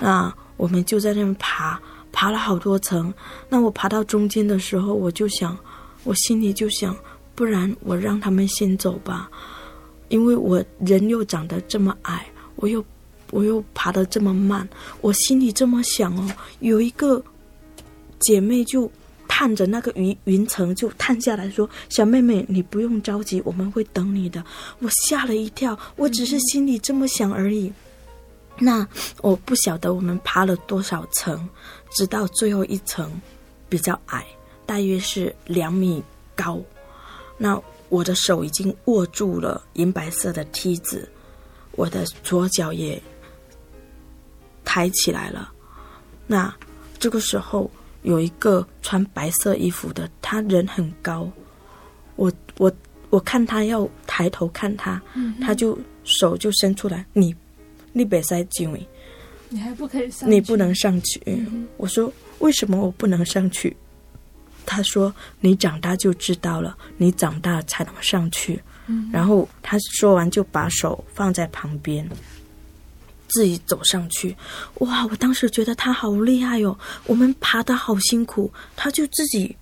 [0.00, 1.80] 那我们就在那边爬，
[2.10, 3.14] 爬了好多层。
[3.48, 5.56] 那我爬到中间的时候，我就想，
[6.02, 6.96] 我心里就想，
[7.36, 9.30] 不然我让他们先走吧。
[10.08, 12.84] 因为我人又长得这么矮，我又
[13.30, 14.68] 我又爬得这么慢，
[15.00, 16.30] 我心里这么想哦。
[16.60, 17.20] 有一个
[18.20, 18.90] 姐妹就
[19.26, 24.44] 探着那个云云层就探下来说：“小妹妹，你不用着急，我们会等你的。”
[24.78, 27.72] 我吓了一跳，我只是心里这么想而已。
[28.58, 28.86] 那
[29.22, 31.48] 我不晓得我们爬了多少层，
[31.90, 33.10] 直到最后一层
[33.68, 34.24] 比较矮，
[34.64, 36.00] 大约是两米
[36.36, 36.60] 高。
[37.36, 37.60] 那。
[37.88, 41.08] 我的手已经握住了银白色的梯子，
[41.72, 43.00] 我的左脚也
[44.64, 45.52] 抬起来了。
[46.26, 46.54] 那
[46.98, 47.70] 这个时候，
[48.02, 51.30] 有一个穿白色衣服的，他人很高。
[52.16, 52.72] 我我
[53.10, 57.34] 我看他要抬头看他，嗯、他就手就伸出来，你
[57.92, 58.86] 你别塞进去，
[59.48, 61.22] 你还不可以上去，你不能上去。
[61.26, 63.76] 嗯、我说为什么我不能上去？
[64.66, 72.08] 他说：“你长大就知道了，你长大才能上去。”嗯，然后他说完就把手放在旁边，
[73.28, 74.36] 自己走上去。
[74.80, 75.06] 哇！
[75.06, 79.56] 我当时觉得他好厉害哟、哦，我们爬得好辛苦，他就自己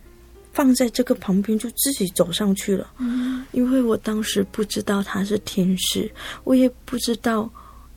[0.53, 2.91] 放在这个旁边，就自己走上去了。
[2.99, 6.11] 嗯，因为我当时不知道他是天使，
[6.45, 7.51] 我也不知道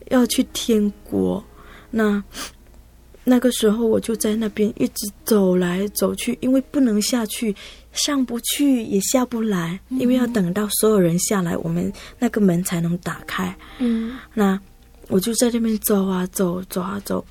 [0.08, 1.44] 要去天国。
[1.90, 2.22] 那。
[3.28, 7.54] 那个时候我就在那边一直走来走去，因为不能下去，
[7.92, 13.54] 上不去也下不来，因为要等到所有人下来，我们那个门才能打开。
[13.80, 14.58] 嗯，那
[15.08, 17.22] 我就在这边走啊走，走啊走，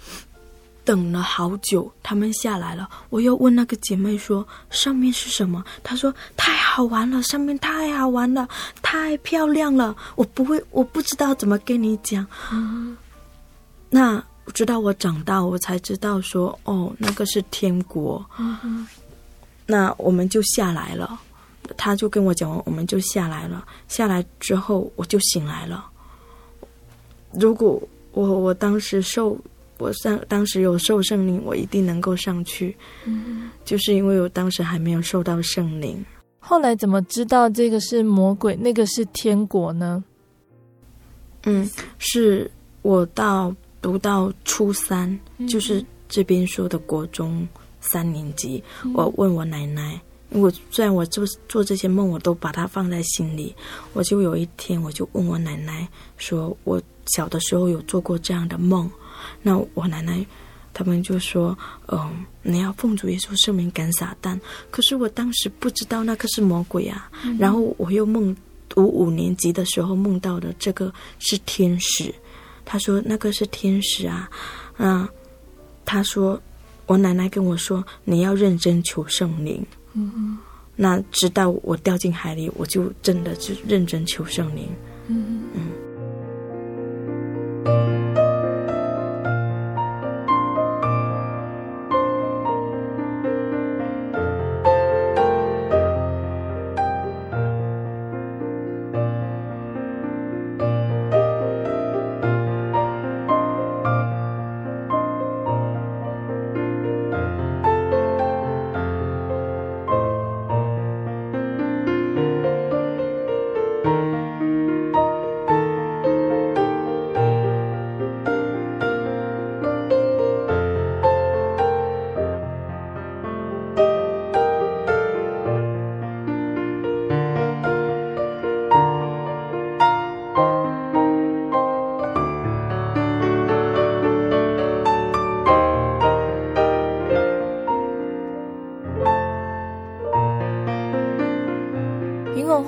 [0.85, 2.87] 等了好久，他们下来了。
[3.09, 8.47] 我又问那个姐妹说：“上面是什么？”她说：“太好玩了，上面太好玩了，
[8.83, 12.23] 太漂亮了。”我不会，我不知道怎么跟你讲。
[12.53, 12.95] 嗯，
[13.89, 14.23] 那。
[14.53, 18.25] 直到我长大，我才知道说，哦，那个是天国。
[18.39, 18.87] 嗯。
[19.65, 21.19] 那我们就下来了，
[21.75, 23.65] 他就跟我讲，我们就下来了。
[23.89, 25.85] 下来之后，我就醒来了。
[27.33, 27.81] 如果
[28.13, 29.37] 我我当时受
[29.77, 32.75] 我上当时有受圣灵，我一定能够上去。
[33.03, 36.03] 嗯，就是因为我当时还没有受到圣灵。
[36.39, 40.01] 后来怎么知道这个是魔鬼，那个是天国呢？
[41.43, 41.69] 嗯，
[41.99, 42.49] 是
[42.81, 47.47] 我到读到初三，嗯、就是这边说的国中
[47.81, 49.99] 三年级，嗯、我问我奶奶。
[50.29, 53.55] 我虽然我做做这些梦，我都把它放在心里。
[53.93, 58.91] 我就有一天，我就问我奶奶说：“我小的时候有做过这样的梦。”
[59.41, 60.25] 那我奶奶
[60.73, 61.57] 他们就说
[61.87, 64.37] ：“嗯，你要奉主耶稣圣名赶撒旦。”
[64.69, 67.09] 可是我当时不知道那个是魔鬼啊。
[67.23, 68.35] 嗯、然后我又梦
[68.67, 72.13] 读五年级的时候梦到的这个是天使。
[72.67, 74.29] 他说那个是天使啊。
[74.77, 75.07] 嗯，
[75.85, 76.39] 他说
[76.85, 79.65] 我奶奶跟我说：“你要认真求圣灵。”
[79.95, 80.37] 嗯，
[80.75, 84.69] 那直到我掉进海里，我就真的就认真求圣灵。
[85.07, 85.86] 嗯嗯。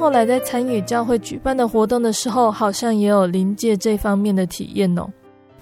[0.09, 5.07] 后来在参与教会举办的活动的时候，好像也有临界这方面的体验哦。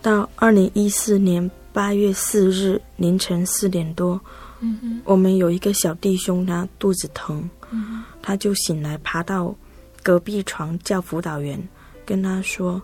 [0.02, 4.18] 到二零一四年八月四日凌晨四点多，
[4.62, 9.54] 嗯，我们有一个小弟兄，他肚子疼，嗯，他就醒来，爬到
[10.02, 11.62] 隔壁床叫辅导员，
[12.06, 12.82] 跟他说：“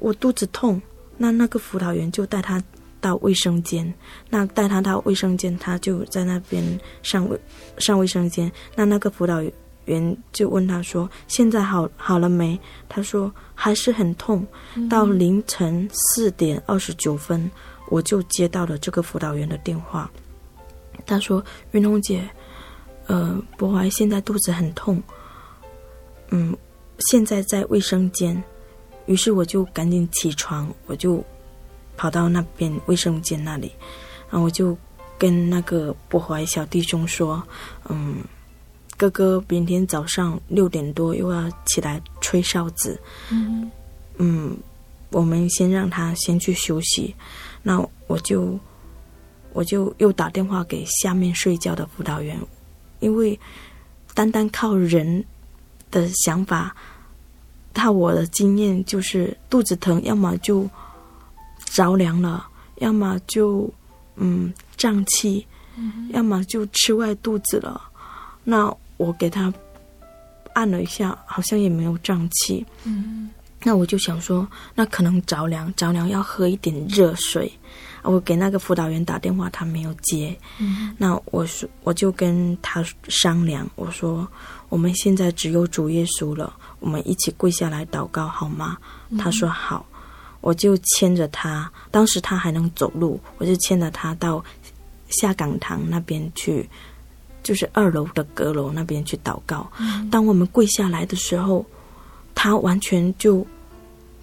[0.00, 0.80] 我肚子痛。”
[1.18, 2.62] 那那个辅导员就带他
[2.98, 3.92] 到卫生间，
[4.30, 6.64] 那带他到卫生间，他就在那边
[7.02, 7.38] 上卫
[7.76, 8.50] 上卫生间。
[8.74, 9.52] 那那个辅导员
[9.88, 10.16] 员。
[10.32, 12.58] 就问他说：“现在好好了没？”
[12.88, 14.46] 他说：“还是很痛。”
[14.88, 17.50] 到凌晨四点二十九分，
[17.88, 20.08] 我就接到了这个辅导员的电话。
[21.04, 22.28] 他说：“云红姐，
[23.06, 25.02] 呃，博怀现在肚子很痛，
[26.30, 26.56] 嗯，
[27.10, 28.40] 现在在卫生间。”
[29.06, 31.24] 于是我就赶紧起床，我就
[31.96, 33.72] 跑到那边卫生间那里，
[34.30, 34.76] 然后我就
[35.18, 37.42] 跟那个博怀小弟兄说
[37.90, 38.18] ：“嗯。”
[38.98, 43.70] 哥哥明天早上六点多又要起来吹哨子，嗯，
[44.16, 44.56] 嗯，
[45.10, 47.14] 我们先让他先去休息。
[47.62, 48.58] 那我就
[49.52, 52.36] 我就又打电话给下面睡觉的辅导员，
[52.98, 53.38] 因为
[54.14, 55.24] 单单靠人
[55.92, 56.74] 的想法，
[57.72, 60.68] 他我的经验就是肚子疼，要么就
[61.66, 63.72] 着凉了，要么就
[64.16, 65.46] 嗯胀气，
[65.76, 67.80] 嗯，要么就吃坏肚子了。
[68.42, 69.50] 那我给他
[70.52, 72.66] 按了一下，好像也没有胀气。
[72.84, 73.30] 嗯，
[73.62, 77.50] 那我就想说，那可能着凉，着凉要喝一点热水。
[78.02, 80.36] 我给那个辅导员打电话，他没有接。
[80.58, 84.26] 嗯，那我说，我就跟他商量，我说，
[84.68, 88.78] 我们现在只有主耶稣了，我们一起跪下来祷告好吗？
[89.10, 89.84] 嗯，他说好，
[90.40, 94.42] 我就牵着他，当时他还能走路，我就牵着他到
[95.08, 96.68] 下港堂那边去。
[97.48, 99.66] 就是二楼的阁楼那边去祷告。
[100.10, 101.64] 当我们跪下来的时候，
[102.34, 103.46] 他完全就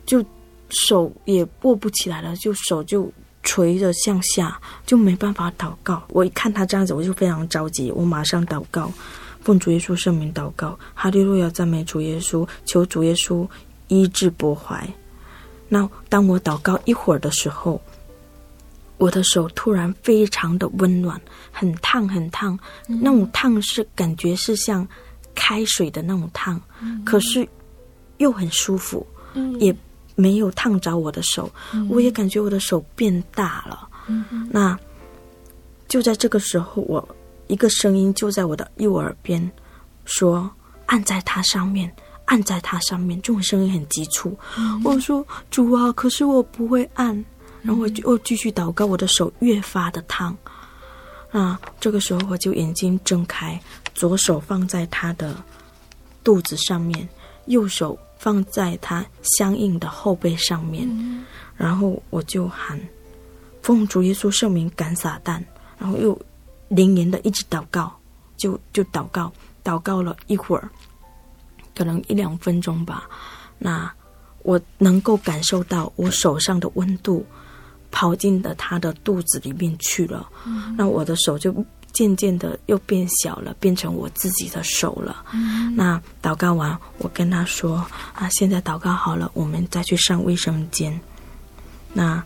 [0.05, 0.23] 就
[0.69, 3.11] 手也握不起来了，就手就
[3.41, 6.03] 垂着向下，就没办法祷告。
[6.09, 8.91] 我一看他这样子，我就非常着急，我马上祷告，
[9.41, 13.47] 奉主耶稣圣名祷告，哈利路亚，赞美主耶稣，求主耶稣
[13.87, 14.87] 医治博怀。
[15.67, 17.81] 那当我祷告一会儿的时候，
[18.97, 21.19] 我的手突然非常的温暖，
[21.51, 24.87] 很烫很烫，嗯、那种烫是感觉是像
[25.33, 27.47] 开水的那种烫，嗯、可是
[28.17, 29.75] 又很舒服，嗯、也
[30.15, 33.89] 没有烫着我的手，嗯、我也感觉我的手变大了。
[34.07, 34.77] 嗯、那
[35.87, 37.05] 就在这个时候，我
[37.47, 39.51] 一个声音就在我的右耳边
[40.05, 40.49] 说
[40.87, 41.93] ：“按在它上面，
[42.25, 44.37] 按在它上面。”这种声音很急促。
[44.57, 47.23] 嗯、我说：“主啊，可是我不会按。”
[47.65, 50.37] 然后我就又继续祷告，我的手越发的烫。
[51.31, 53.59] 啊，这个时候我就眼睛睁开，
[53.93, 55.35] 左手放在他的
[56.23, 57.09] 肚子上面，
[57.47, 59.05] 右手放在他
[59.37, 60.87] 相应的后背上面。
[61.57, 62.79] 然后我就喊
[63.61, 65.43] ：“奉主耶稣圣名赶撒旦，
[65.77, 66.17] 然后又
[66.69, 67.91] 连连的一直祷告，
[68.37, 70.69] 就就祷告，祷告了一会儿，
[71.75, 73.09] 可能一两分钟吧。
[73.57, 73.91] 那
[74.43, 77.25] 我能够感受到我手上的温度
[77.95, 85.23] 跑进了他的肚子里面去了，嗯、那我的手就渐渐的又变小了，变成我自己的手了。
[85.31, 87.77] 嗯、那祷告完，我跟他说
[88.13, 90.99] ：“啊，现在祷告好了，我们再去上卫生间。”
[91.95, 92.21] 那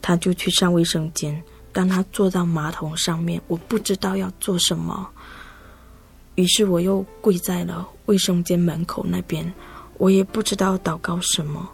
[0.00, 1.42] 他就去上卫生间。
[1.72, 5.04] 当他坐到马桶上面，我不知道要做什么，
[6.36, 9.52] 于是我又跪在了卫生间门口那边。
[9.98, 11.68] 我也不知道祷告什么，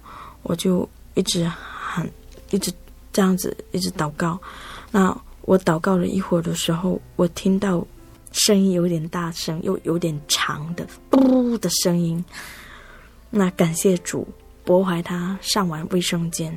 [0.44, 2.08] 我就一直喊，
[2.50, 2.72] 一直
[3.16, 4.38] 这样子，一直祷告。
[4.90, 7.82] 那我祷告了一会儿的时候，我听到
[8.30, 10.86] 声音有点大声，又有点长的
[11.16, 12.22] “呜”的声音。
[13.30, 14.28] 那感谢主，
[14.64, 16.54] 博怀他上完卫生间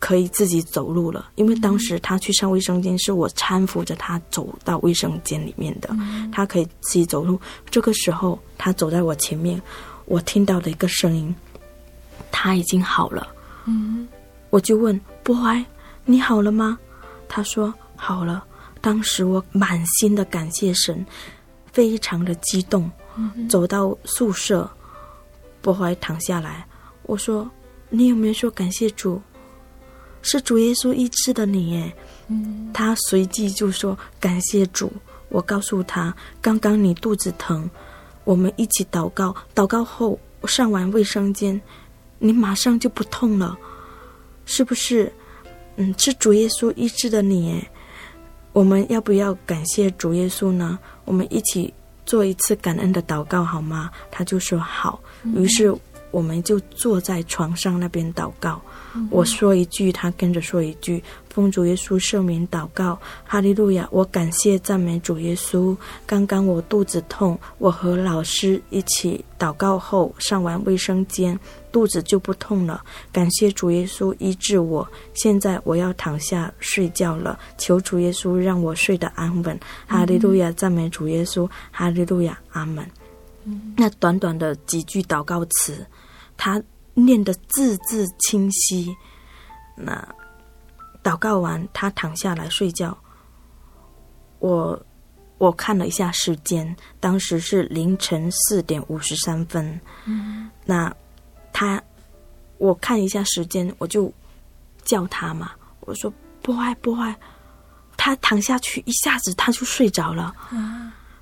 [0.00, 5.94] 可以自己走路了，因为当时他去上卫生间是我搀扶着他走到卫生间里面的，
[6.32, 7.40] 他可以自己走路。
[7.70, 9.62] 这个时候，他走在我前面。
[10.06, 11.32] 我听到的一个声音，
[12.32, 13.28] 他已经好了。
[13.66, 14.08] 嗯，
[14.52, 15.64] 我就问博怀，
[16.04, 16.78] 你好了吗？
[17.26, 18.44] 他说好了。
[18.82, 21.06] 当时我满心的感谢神，
[21.72, 22.90] 非常的激动。
[23.16, 24.70] 嗯，走到宿舍，
[25.62, 26.66] 博怀躺下来，
[27.04, 27.50] 我说
[27.88, 29.22] ：“你有没有说感谢主？
[30.20, 31.90] 是主耶稣医治的你耶。”
[32.28, 34.92] 嗯，他随即就说感谢主。
[35.30, 37.70] 我告诉他，刚刚你肚子疼。
[38.24, 41.58] 我们一起祷告，祷告后上完卫生间，
[42.18, 43.56] 你马上就不痛了，
[44.54, 45.10] 是不是？
[45.76, 47.64] 嗯，是主耶稣医治的你。
[48.52, 50.78] 我们要不要感谢主耶稣呢？
[51.06, 51.72] 我们一起
[52.04, 53.90] 做一次感恩的祷告好吗？
[54.10, 55.00] 他就说好，
[55.34, 55.74] 于是
[56.10, 58.60] 我们就坐在床上那边祷告。
[59.10, 61.02] 我说一句，他跟着说一句。
[61.30, 63.88] 奉主耶稣圣名祷告，哈利路亚！
[63.90, 65.74] 我感谢赞美主耶稣。
[66.04, 71.38] 刚刚我肚子痛，我和老师一起祷告后上完卫生间，
[71.72, 72.84] 肚子就不痛了。
[73.10, 74.86] 感谢主耶稣医治我。
[75.14, 79.58] 现在我要躺下睡觉了，求主耶稣让我睡得安稳。
[79.86, 80.52] 哈利路亚！
[80.52, 82.38] 赞美主耶稣，哈利路亚！
[82.50, 82.86] 阿门。
[83.44, 85.86] 嗯、那短短的几句祷告词，
[86.36, 86.62] 他
[86.94, 88.96] 念得字字清晰。
[89.76, 90.06] 那。
[91.04, 92.96] 祷告完，他躺下来睡觉。
[94.38, 94.80] 我
[95.38, 99.80] 我看了一下时间，当时是凌晨四点五十三分。
[100.04, 100.94] 嗯，那
[101.52, 101.82] 他
[102.58, 104.12] 我看一下时间，我就
[104.84, 105.50] 叫他嘛。
[105.80, 106.08] 我说
[106.40, 107.18] ：“波爱波爱。”
[107.98, 110.32] 他躺下去，一下子他就睡着了。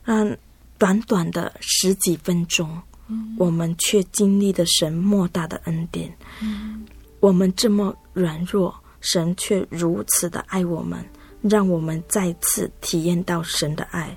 [0.05, 0.39] 嗯，
[0.77, 2.79] 短短的十几分钟，
[3.11, 6.11] 嗯，我们却经历了神莫大的恩典。
[6.41, 6.87] 嗯，
[7.19, 8.75] 我们这么软弱。
[9.03, 11.03] 神却如此的爱我们，
[11.41, 14.15] 让我们再次体验到神的爱。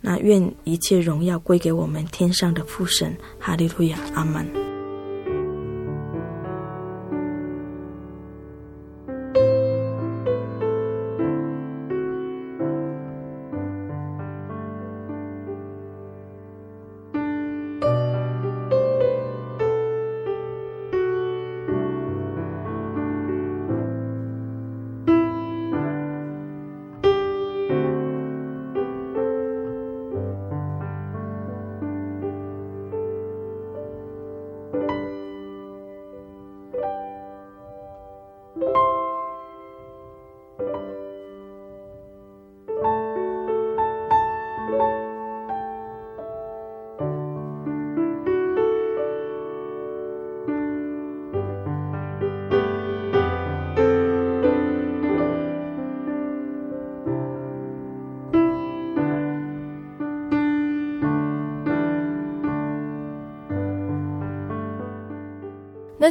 [0.00, 4.65] 那愿一切荣耀归给我们天上的父神，哈利路亚，阿门。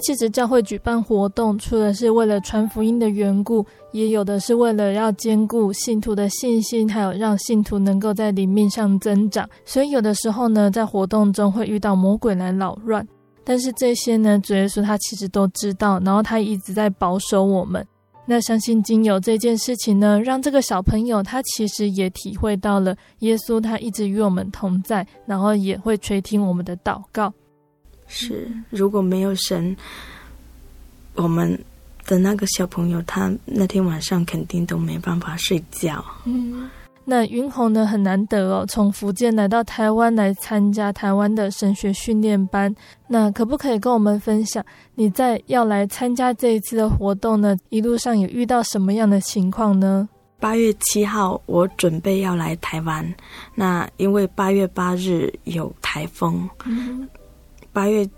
[0.05, 9.49] 其实教会举办活动，除了是为了传福音的缘故，也有的是为了要兼顾信徒的信心，还有让信徒能够在灵命上增长。
[9.65, 13.03] 所以有的时候呢，在活动中会遇到魔鬼来扰乱，
[13.43, 17.83] 但是这些呢，主耶稣他其实都知道，然后他一直在保守我们。
[18.27, 27.33] 那相信经由这件事情呢，让这个小朋友他其实也体会到了耶稣他一直与我们同在，然后也会垂听我们的祷告。
[28.07, 29.75] 是，如果没有神，
[31.15, 31.57] 我们
[32.05, 36.03] 的那个小朋友，他那天晚上肯定都没办法睡觉。
[36.25, 36.69] 嗯，
[37.03, 42.73] 那云红呢，很难得哦，从福建来到台湾来参加台湾的神学训练班。
[43.07, 44.63] 那可不可以跟我们分享，
[44.95, 47.55] 你在要来参加这一次的活动呢？
[47.69, 50.07] 一路上有遇到什么样的情况呢？
[50.39, 53.15] 八月七号，我准备要来台湾。
[53.55, 56.47] 那因为八月八日有台风，
[57.75, 58.09] 八、嗯、月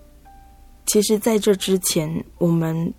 [0.86, 2.94] 其实在这之前，我们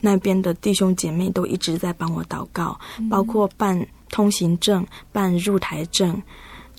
[0.00, 3.86] 那边的弟兄姐妹都一直在帮我祷告，嗯、包括办。
[4.10, 6.20] 通行证办入台证，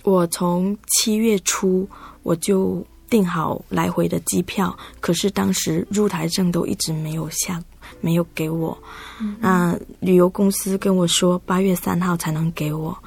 [0.04, 1.88] 我从七月初
[2.24, 7.64] 我就订好来回的机票，可是当时入台证都一直没有下，
[8.02, 8.76] 没有给我。
[9.22, 12.98] 嗯、那旅游公司跟我说八月三号才能给我。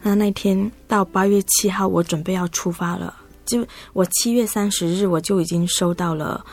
[0.00, 3.12] 那那天到八月七号，我准备要出发了，
[3.44, 6.44] 就我七月三十日我就已经收到了，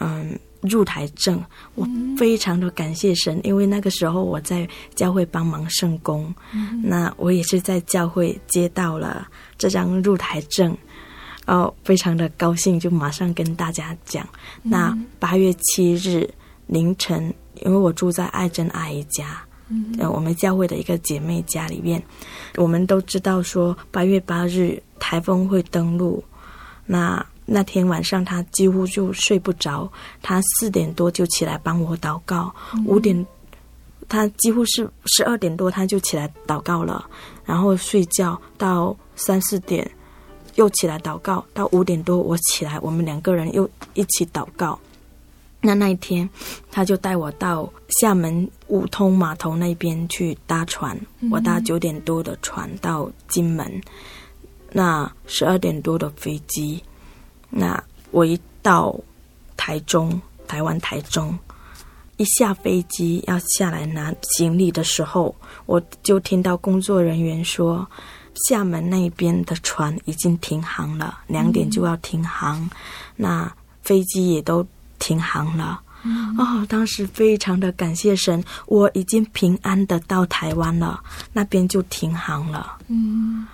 [0.00, 0.38] 嗯。
[0.62, 1.84] 入台证，我
[2.16, 4.64] 非常的感谢神，因为那个时候我在
[4.94, 9.26] 教会帮忙圣工，嗯、那我也是在教会接到了
[9.58, 10.72] 这张入台证，
[11.48, 14.24] 哦，非常的高兴，就马上跟大家讲。
[14.62, 16.32] 嗯、那八月七日
[16.68, 17.34] 凌晨，
[17.64, 22.00] 因为我住在爱珍阿姨家，嗯、呃，我们教会的一个姐妹家里面，
[22.54, 26.22] 我们都知道说八月八日台风会登陆，
[26.86, 27.24] 那。
[27.44, 29.90] 那天晚上，他几乎就睡不着。
[30.22, 32.54] 他四点多就起来帮我祷告，
[32.86, 33.26] 五点，
[34.08, 37.04] 他几乎是十二点多他就起来祷告了，
[37.44, 39.90] 然后睡觉到三四点，
[40.54, 44.78] 又起来祷告，到五点多我起来，我们两个人又一起祷告。
[45.60, 46.30] 那那一天，
[46.70, 47.70] 他就带我到
[48.00, 50.98] 厦门五通码头那边去搭船，
[51.30, 53.82] 我搭九点多的船到金门，
[54.72, 56.82] 那十二点多的飞机。
[57.50, 58.98] 那我一到
[59.56, 61.38] 台中，台湾台中，
[62.16, 65.34] 一下飞机要下来拿行李的时候，
[65.66, 67.86] 我就听到工作人员说，
[68.46, 72.70] 厦门那边的船已经停航了，两点就要停航，嗯、
[73.16, 73.52] 那
[73.82, 74.66] 飞机也都
[74.98, 75.80] 停航了。
[76.04, 81.00] 嗯、哦，当时非常的感谢神，我已经平安的到台湾了，
[81.32, 82.78] 那边就停航了。
[82.88, 83.46] 嗯，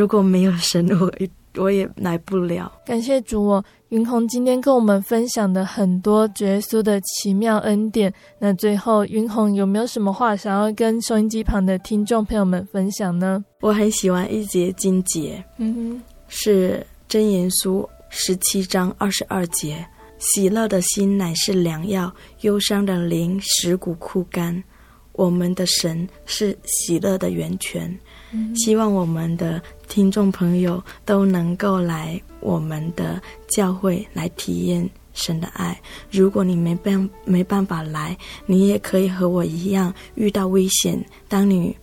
[0.00, 1.28] 如果没有神，我一。
[1.56, 2.70] 我也来不了。
[2.86, 8.14] 感谢主我，云红今天跟我们分享的很多耶稣的奇妙恩典。
[8.38, 13.44] 那最后，云红有没有什么话想要跟收音机旁的听众朋友们分享呢？
[13.62, 19.84] 我很喜欢一节经节，嗯哼，是真言书十七章二十二节：
[20.18, 24.62] 喜乐的心乃是良药，忧伤的灵使骨枯干。
[25.14, 27.92] 我们的神是喜乐的源泉。
[28.54, 35.80] 希望我们的听众朋友都能够来我们的教会来体验神的爱。
[36.10, 38.16] 如果你没办没办法来，
[38.46, 41.04] 你也可以和我一样遇到危险。
[41.28, 41.76] 当你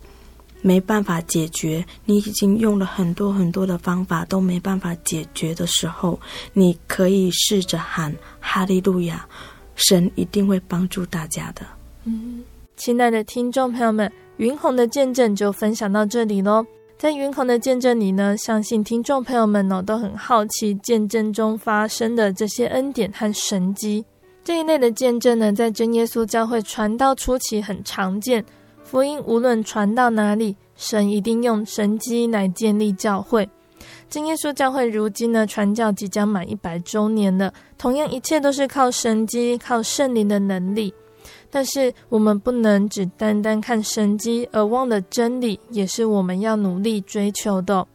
[0.61, 6.19] 没办法解决，你已经用了很多很多的方法都没办法解决的时候，
[6.53, 9.27] 你可以试着喊哈利路亚，
[9.75, 11.65] 神一定会帮助大家的。
[12.05, 12.41] 嗯，
[12.75, 14.11] 亲爱的听众朋友们。
[14.37, 16.65] 云红的见证就分享到这里喽。
[16.97, 24.03] 在云红的见证里呢，相信听众朋友们呢都很好奇见证中发生的这些恩典和神迹。
[24.43, 28.43] 这一类的见证呢，在真耶稣教会传道初期很常见。
[28.83, 33.47] 福音无论传到哪里，神一定用神迹来建立教会。
[34.09, 40.93] 真耶稣教会如今呢，传教即将满一百周年了，同样一切都是靠神迹，靠圣灵的能力。
[41.49, 47.87] 但是我们不能只单单看神迹而忘了真理，也是我们要努力追求的。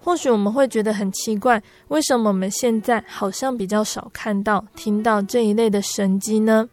[0.00, 6.68] 或许我们会觉得很奇怪，为什么我们现在好像比较少看到、听到这一类的神迹呢？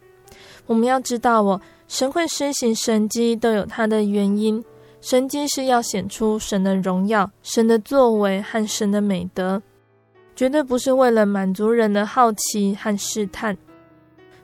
[0.68, 4.64] 我们要知道哦，神会施行神迹都有它的原因，
[5.02, 9.62] 神迹是要显出神的荣耀、神的作为和神的美德，
[10.36, 13.58] 绝对不是为了满足人的好奇和试探。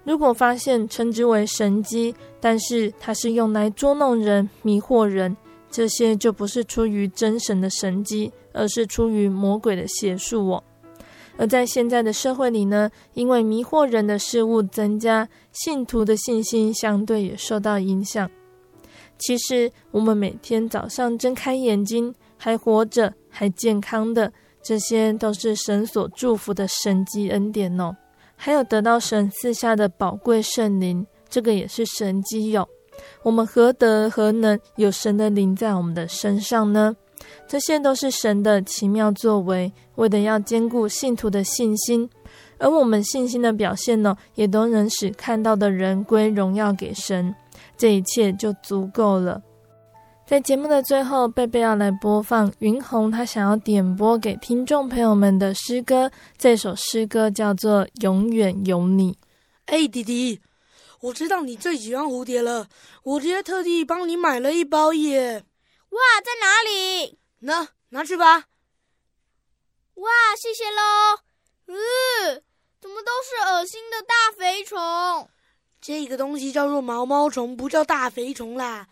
[0.09, 5.37] 如果发现称之为神迹，但是它是用来捉弄人、迷惑人，
[5.69, 10.63] 这些就不是出于真神的神迹，而是出于魔鬼的邪术哦。
[11.37, 18.27] 而在现在的社会里呢，因为迷惑人的事物增加，信徒的信心相对也受到影响。
[19.19, 24.33] 其实，我们每天早上睁开眼睛，还活着、还健康的，
[24.63, 27.95] 这些都是神所祝福的神迹恩典哦。
[28.41, 32.65] 还有得到神赐下的宝贵圣灵，这个也是神迹哟。
[33.21, 36.95] 我们何德何能有神的灵在我们的身上呢？
[37.49, 42.09] 这些都是神的奇妙作为，为的要坚固信徒的信心。
[42.57, 47.35] 而我们信心的表现呢，也都能使看到的人归荣耀给神。
[47.75, 49.41] 这一切就足够了。
[50.29, 56.11] 在节目的最后，贝贝要来播放云红他想要点播给听众朋友们的诗歌。
[56.37, 59.13] 这首诗歌叫做《永远有你》。
[59.65, 60.39] 哎，弟弟，
[61.01, 62.67] 我知道你最喜欢蝴蝶了，
[63.01, 65.43] 我直接特地帮你买了一包耶。
[65.89, 67.17] 哇，在哪里？
[67.39, 68.43] 那拿去吧。
[69.95, 70.09] 哇，
[70.39, 71.23] 谢谢喽。
[71.65, 72.43] 嗯，
[72.79, 75.27] 怎么都是恶心的大肥虫？
[75.81, 78.89] 这个东西叫做毛毛虫，不叫大肥虫啦。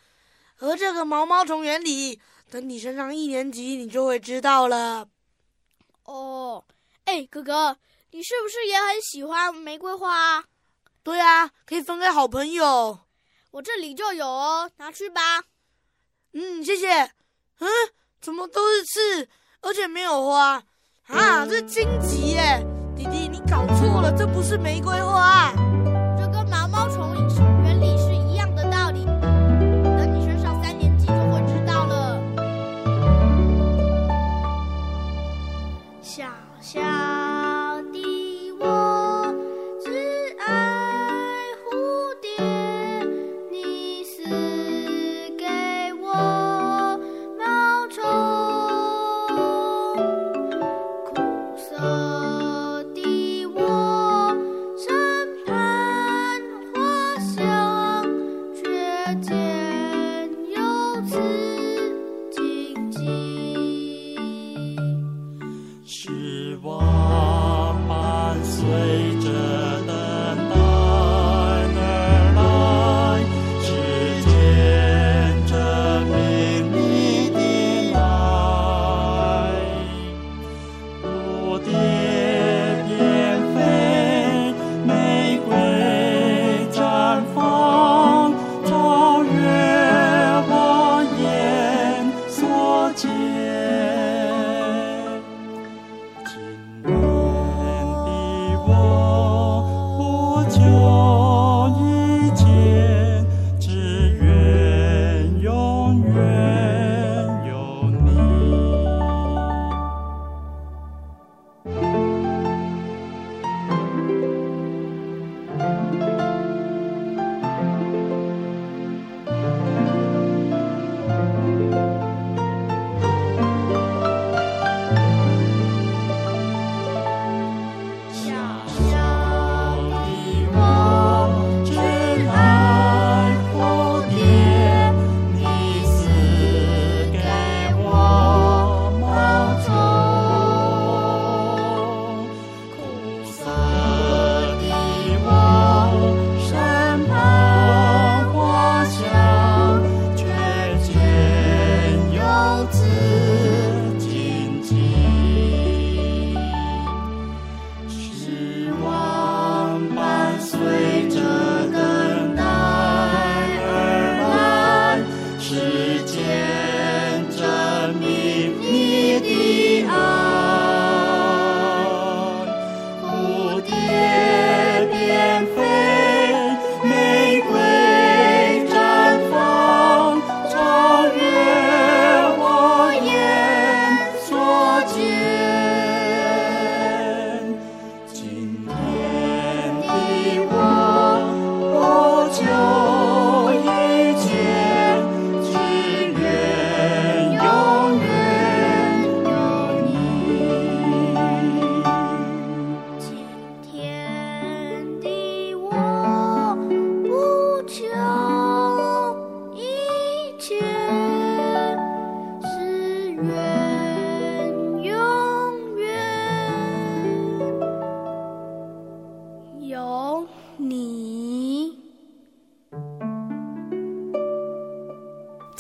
[0.60, 5.08] 而这个毛毛虫原理，等你升上一年级，你就会知道了。
[6.06, 6.64] 哦，
[7.06, 7.78] 哎，哥哥，
[8.12, 10.44] 你是不是也很喜欢玫瑰花？
[11.04, 13.00] 对啊，可以分给好朋友。
[13.52, 15.44] 我这里就有哦，拿去吧。
[16.34, 17.12] 嗯，谢谢。
[17.60, 17.68] 嗯，
[18.20, 19.30] 怎么都是刺，
[19.62, 20.64] 而且没有花
[21.08, 21.46] 啊？
[21.46, 22.66] 这是荆棘耶！
[22.96, 25.54] 弟弟，你搞错了，这不是玫瑰花。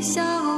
[0.00, 0.57] 笑。